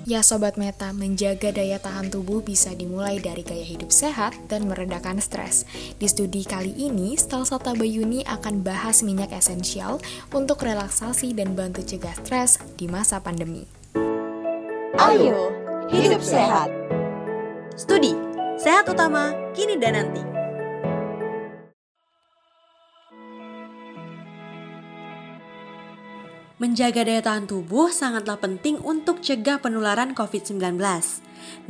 Ya 0.09 0.25
Sobat 0.25 0.57
Meta, 0.57 0.89
menjaga 0.97 1.53
daya 1.53 1.77
tahan 1.77 2.09
tubuh 2.09 2.41
bisa 2.41 2.73
dimulai 2.73 3.21
dari 3.21 3.45
gaya 3.45 3.61
hidup 3.61 3.93
sehat 3.93 4.33
dan 4.49 4.65
meredakan 4.65 5.21
stres. 5.21 5.69
Di 6.01 6.09
studi 6.09 6.49
kali 6.49 6.73
ini, 6.73 7.13
Stalsa 7.13 7.61
Tabayuni 7.61 8.25
akan 8.25 8.65
bahas 8.65 9.05
minyak 9.05 9.37
esensial 9.37 10.01
untuk 10.33 10.65
relaksasi 10.65 11.37
dan 11.37 11.53
bantu 11.53 11.85
cegah 11.85 12.17
stres 12.25 12.57
di 12.81 12.89
masa 12.89 13.21
pandemi. 13.21 13.69
Ayo, 14.97 15.53
hidup 15.93 16.25
sehat. 16.25 16.73
Studi, 17.77 18.17
sehat 18.59 18.91
utama, 18.91 19.31
kini 19.55 19.79
dan 19.79 19.95
nanti. 19.95 20.23
Menjaga 26.59 27.07
daya 27.07 27.23
tahan 27.23 27.47
tubuh 27.47 27.87
sangatlah 27.95 28.35
penting 28.35 28.83
untuk 28.83 29.23
cegah 29.23 29.63
penularan 29.63 30.11
COVID-19. 30.11 30.75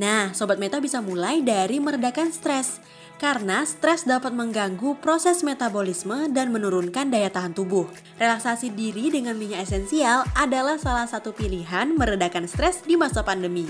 Nah, 0.00 0.32
Sobat 0.32 0.56
Meta 0.56 0.80
bisa 0.80 1.04
mulai 1.04 1.44
dari 1.44 1.76
meredakan 1.76 2.32
stres, 2.32 2.80
karena 3.20 3.68
stres 3.68 4.08
dapat 4.08 4.32
mengganggu 4.32 4.96
proses 5.04 5.44
metabolisme 5.44 6.32
dan 6.32 6.48
menurunkan 6.56 7.12
daya 7.12 7.28
tahan 7.28 7.52
tubuh. 7.52 7.84
Relaksasi 8.16 8.72
diri 8.72 9.12
dengan 9.12 9.36
minyak 9.36 9.68
esensial 9.68 10.24
adalah 10.32 10.80
salah 10.80 11.04
satu 11.04 11.36
pilihan 11.36 11.92
meredakan 11.92 12.48
stres 12.48 12.80
di 12.80 12.96
masa 12.96 13.20
pandemi. 13.20 13.68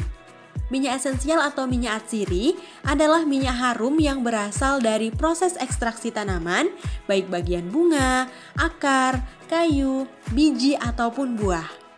Minyak 0.68 1.00
esensial 1.00 1.40
atau 1.40 1.64
minyak 1.64 2.04
atsiri 2.04 2.58
adalah 2.84 3.24
minyak 3.24 3.56
harum 3.56 3.96
yang 3.96 4.20
berasal 4.20 4.82
dari 4.82 5.08
proses 5.08 5.56
ekstraksi 5.56 6.12
tanaman, 6.12 6.68
baik 7.08 7.30
bagian 7.32 7.72
bunga, 7.72 8.28
akar, 8.58 9.24
kayu, 9.48 10.04
biji, 10.36 10.76
ataupun 10.76 11.38
buah. 11.40 11.88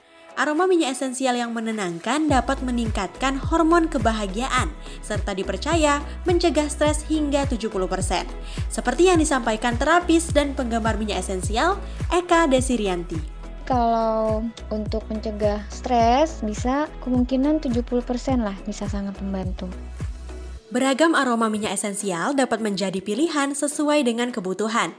Aroma 0.41 0.65
minyak 0.65 0.97
esensial 0.97 1.37
yang 1.37 1.53
menenangkan 1.53 2.25
dapat 2.31 2.65
meningkatkan 2.65 3.37
hormon 3.37 3.93
kebahagiaan 3.93 4.73
serta 5.05 5.37
dipercaya 5.37 6.01
mencegah 6.25 6.71
stres 6.71 7.05
hingga 7.11 7.45
70%. 7.45 7.69
Seperti 8.73 9.13
yang 9.13 9.21
disampaikan 9.21 9.77
terapis 9.77 10.33
dan 10.33 10.57
penggemar 10.57 10.97
minyak 10.97 11.21
esensial 11.21 11.77
Eka 12.09 12.49
Desirianti 12.49 13.40
kalau 13.71 14.43
untuk 14.75 15.07
mencegah 15.07 15.63
stres 15.71 16.43
bisa 16.43 16.91
kemungkinan 17.07 17.63
70% 17.63 17.87
lah 18.43 18.59
bisa 18.67 18.91
sangat 18.91 19.15
membantu. 19.23 19.71
Beragam 20.75 21.15
aroma 21.15 21.47
minyak 21.47 21.79
esensial 21.79 22.35
dapat 22.35 22.59
menjadi 22.59 22.99
pilihan 22.99 23.55
sesuai 23.55 24.03
dengan 24.03 24.35
kebutuhan. 24.35 24.91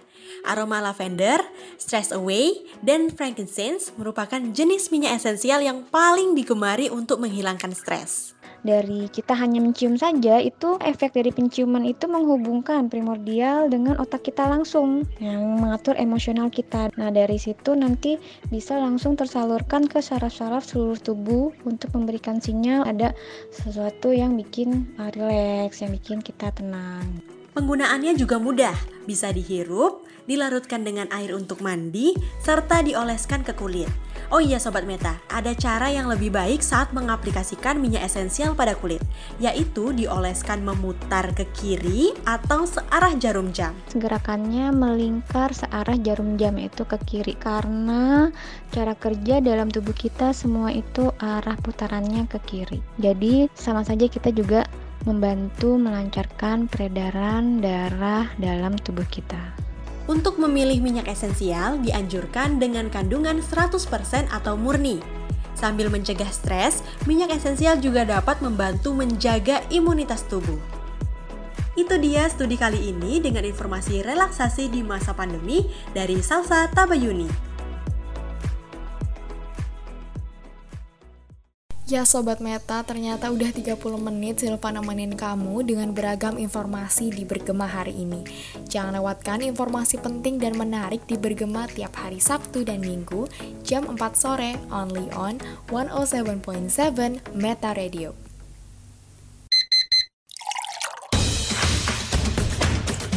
Aroma 0.47 0.79
lavender, 0.79 1.43
stress 1.75 2.15
away, 2.15 2.63
dan 2.79 3.11
frankincense 3.11 3.91
merupakan 3.99 4.39
jenis 4.39 4.87
minyak 4.87 5.19
esensial 5.19 5.59
yang 5.59 5.83
paling 5.91 6.31
digemari 6.31 6.87
untuk 6.87 7.19
menghilangkan 7.19 7.75
stres 7.75 8.40
dari 8.61 9.09
kita 9.09 9.33
hanya 9.33 9.61
mencium 9.61 9.97
saja 9.97 10.37
itu 10.37 10.77
efek 10.81 11.17
dari 11.17 11.33
penciuman 11.33 11.81
itu 11.85 12.05
menghubungkan 12.05 12.87
primordial 12.87 13.69
dengan 13.69 13.97
otak 13.97 14.25
kita 14.29 14.45
langsung 14.45 15.05
yang 15.17 15.41
mengatur 15.57 15.97
emosional 15.97 16.53
kita. 16.53 16.93
Nah, 16.97 17.09
dari 17.09 17.41
situ 17.41 17.73
nanti 17.73 18.21
bisa 18.53 18.77
langsung 18.77 19.17
tersalurkan 19.17 19.89
ke 19.89 20.01
saraf-saraf 20.01 20.61
seluruh 20.65 20.99
tubuh 21.01 21.49
untuk 21.65 21.93
memberikan 21.97 22.37
sinyal 22.37 22.85
ada 22.85 23.17
sesuatu 23.49 24.13
yang 24.13 24.37
bikin 24.37 24.93
uh, 25.01 25.09
relax, 25.17 25.81
yang 25.81 25.93
bikin 25.93 26.21
kita 26.21 26.53
tenang. 26.53 27.05
Penggunaannya 27.51 28.15
juga 28.15 28.39
mudah, 28.39 28.77
bisa 29.03 29.27
dihirup, 29.35 30.07
dilarutkan 30.23 30.87
dengan 30.87 31.11
air 31.11 31.35
untuk 31.35 31.59
mandi, 31.59 32.15
serta 32.39 32.79
dioleskan 32.79 33.43
ke 33.43 33.51
kulit. 33.51 33.91
Oh 34.31 34.39
iya 34.39 34.63
Sobat 34.63 34.87
Meta, 34.87 35.19
ada 35.27 35.51
cara 35.51 35.91
yang 35.91 36.07
lebih 36.07 36.31
baik 36.31 36.63
saat 36.63 36.95
mengaplikasikan 36.95 37.75
minyak 37.75 38.07
esensial 38.07 38.55
pada 38.55 38.79
kulit, 38.79 39.03
yaitu 39.43 39.91
dioleskan 39.91 40.63
memutar 40.63 41.35
ke 41.35 41.43
kiri 41.51 42.15
atau 42.23 42.63
searah 42.63 43.11
jarum 43.19 43.51
jam. 43.51 43.75
Gerakannya 43.91 44.71
melingkar 44.71 45.51
searah 45.51 45.99
jarum 45.99 46.39
jam 46.39 46.55
itu 46.55 46.87
ke 46.87 46.95
kiri 47.03 47.35
karena 47.35 48.31
cara 48.71 48.95
kerja 48.95 49.43
dalam 49.43 49.67
tubuh 49.67 49.91
kita 49.91 50.31
semua 50.31 50.71
itu 50.71 51.11
arah 51.19 51.59
putarannya 51.59 52.23
ke 52.31 52.39
kiri. 52.47 52.79
Jadi 53.03 53.51
sama 53.51 53.83
saja 53.83 54.07
kita 54.07 54.31
juga 54.31 54.63
membantu 55.03 55.75
melancarkan 55.75 56.71
peredaran 56.71 57.59
darah 57.59 58.31
dalam 58.39 58.79
tubuh 58.79 59.03
kita. 59.11 59.70
Untuk 60.09 60.41
memilih 60.41 60.81
minyak 60.81 61.05
esensial 61.05 61.77
dianjurkan 61.81 62.57
dengan 62.57 62.89
kandungan 62.89 63.37
100% 63.41 63.77
atau 64.33 64.57
murni. 64.57 64.97
Sambil 65.53 65.93
mencegah 65.93 66.29
stres, 66.33 66.81
minyak 67.05 67.37
esensial 67.37 67.77
juga 67.77 68.01
dapat 68.01 68.41
membantu 68.41 68.97
menjaga 68.97 69.61
imunitas 69.69 70.25
tubuh. 70.25 70.57
Itu 71.77 72.01
dia 72.01 72.27
studi 72.27 72.57
kali 72.57 72.91
ini 72.91 73.21
dengan 73.21 73.45
informasi 73.45 74.03
relaksasi 74.03 74.73
di 74.73 74.81
masa 74.83 75.13
pandemi 75.13 75.63
dari 75.95 76.19
Salsa 76.19 76.67
Tabayuni. 76.73 77.50
Ya 81.91 82.07
Sobat 82.07 82.39
Meta, 82.39 82.87
ternyata 82.87 83.27
udah 83.35 83.51
30 83.51 83.75
menit 83.99 84.39
Silva 84.39 84.71
nemenin 84.71 85.11
kamu 85.11 85.59
dengan 85.67 85.91
beragam 85.91 86.39
informasi 86.39 87.11
di 87.11 87.27
Bergema 87.27 87.67
hari 87.67 87.91
ini. 87.91 88.23
Jangan 88.63 88.95
lewatkan 88.95 89.43
informasi 89.43 89.99
penting 89.99 90.39
dan 90.39 90.55
menarik 90.55 91.03
di 91.03 91.19
Bergema 91.19 91.67
tiap 91.67 91.91
hari 91.99 92.23
Sabtu 92.23 92.63
dan 92.63 92.79
Minggu 92.79 93.27
jam 93.67 93.91
4 93.91 93.99
sore 94.15 94.55
only 94.71 95.11
on 95.19 95.35
107.7 95.67 97.35
Meta 97.35 97.75
Radio. 97.75 98.15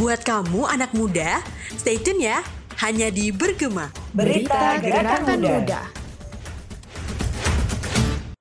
Buat 0.02 0.26
kamu 0.26 0.66
anak 0.66 0.90
muda, 0.98 1.46
stay 1.78 1.94
tune 2.02 2.26
ya, 2.26 2.42
hanya 2.82 3.06
di 3.14 3.30
Bergema. 3.30 3.94
Berita 4.10 4.82
Gerakan 4.82 5.38
Muda. 5.38 5.62
muda 5.62 6.03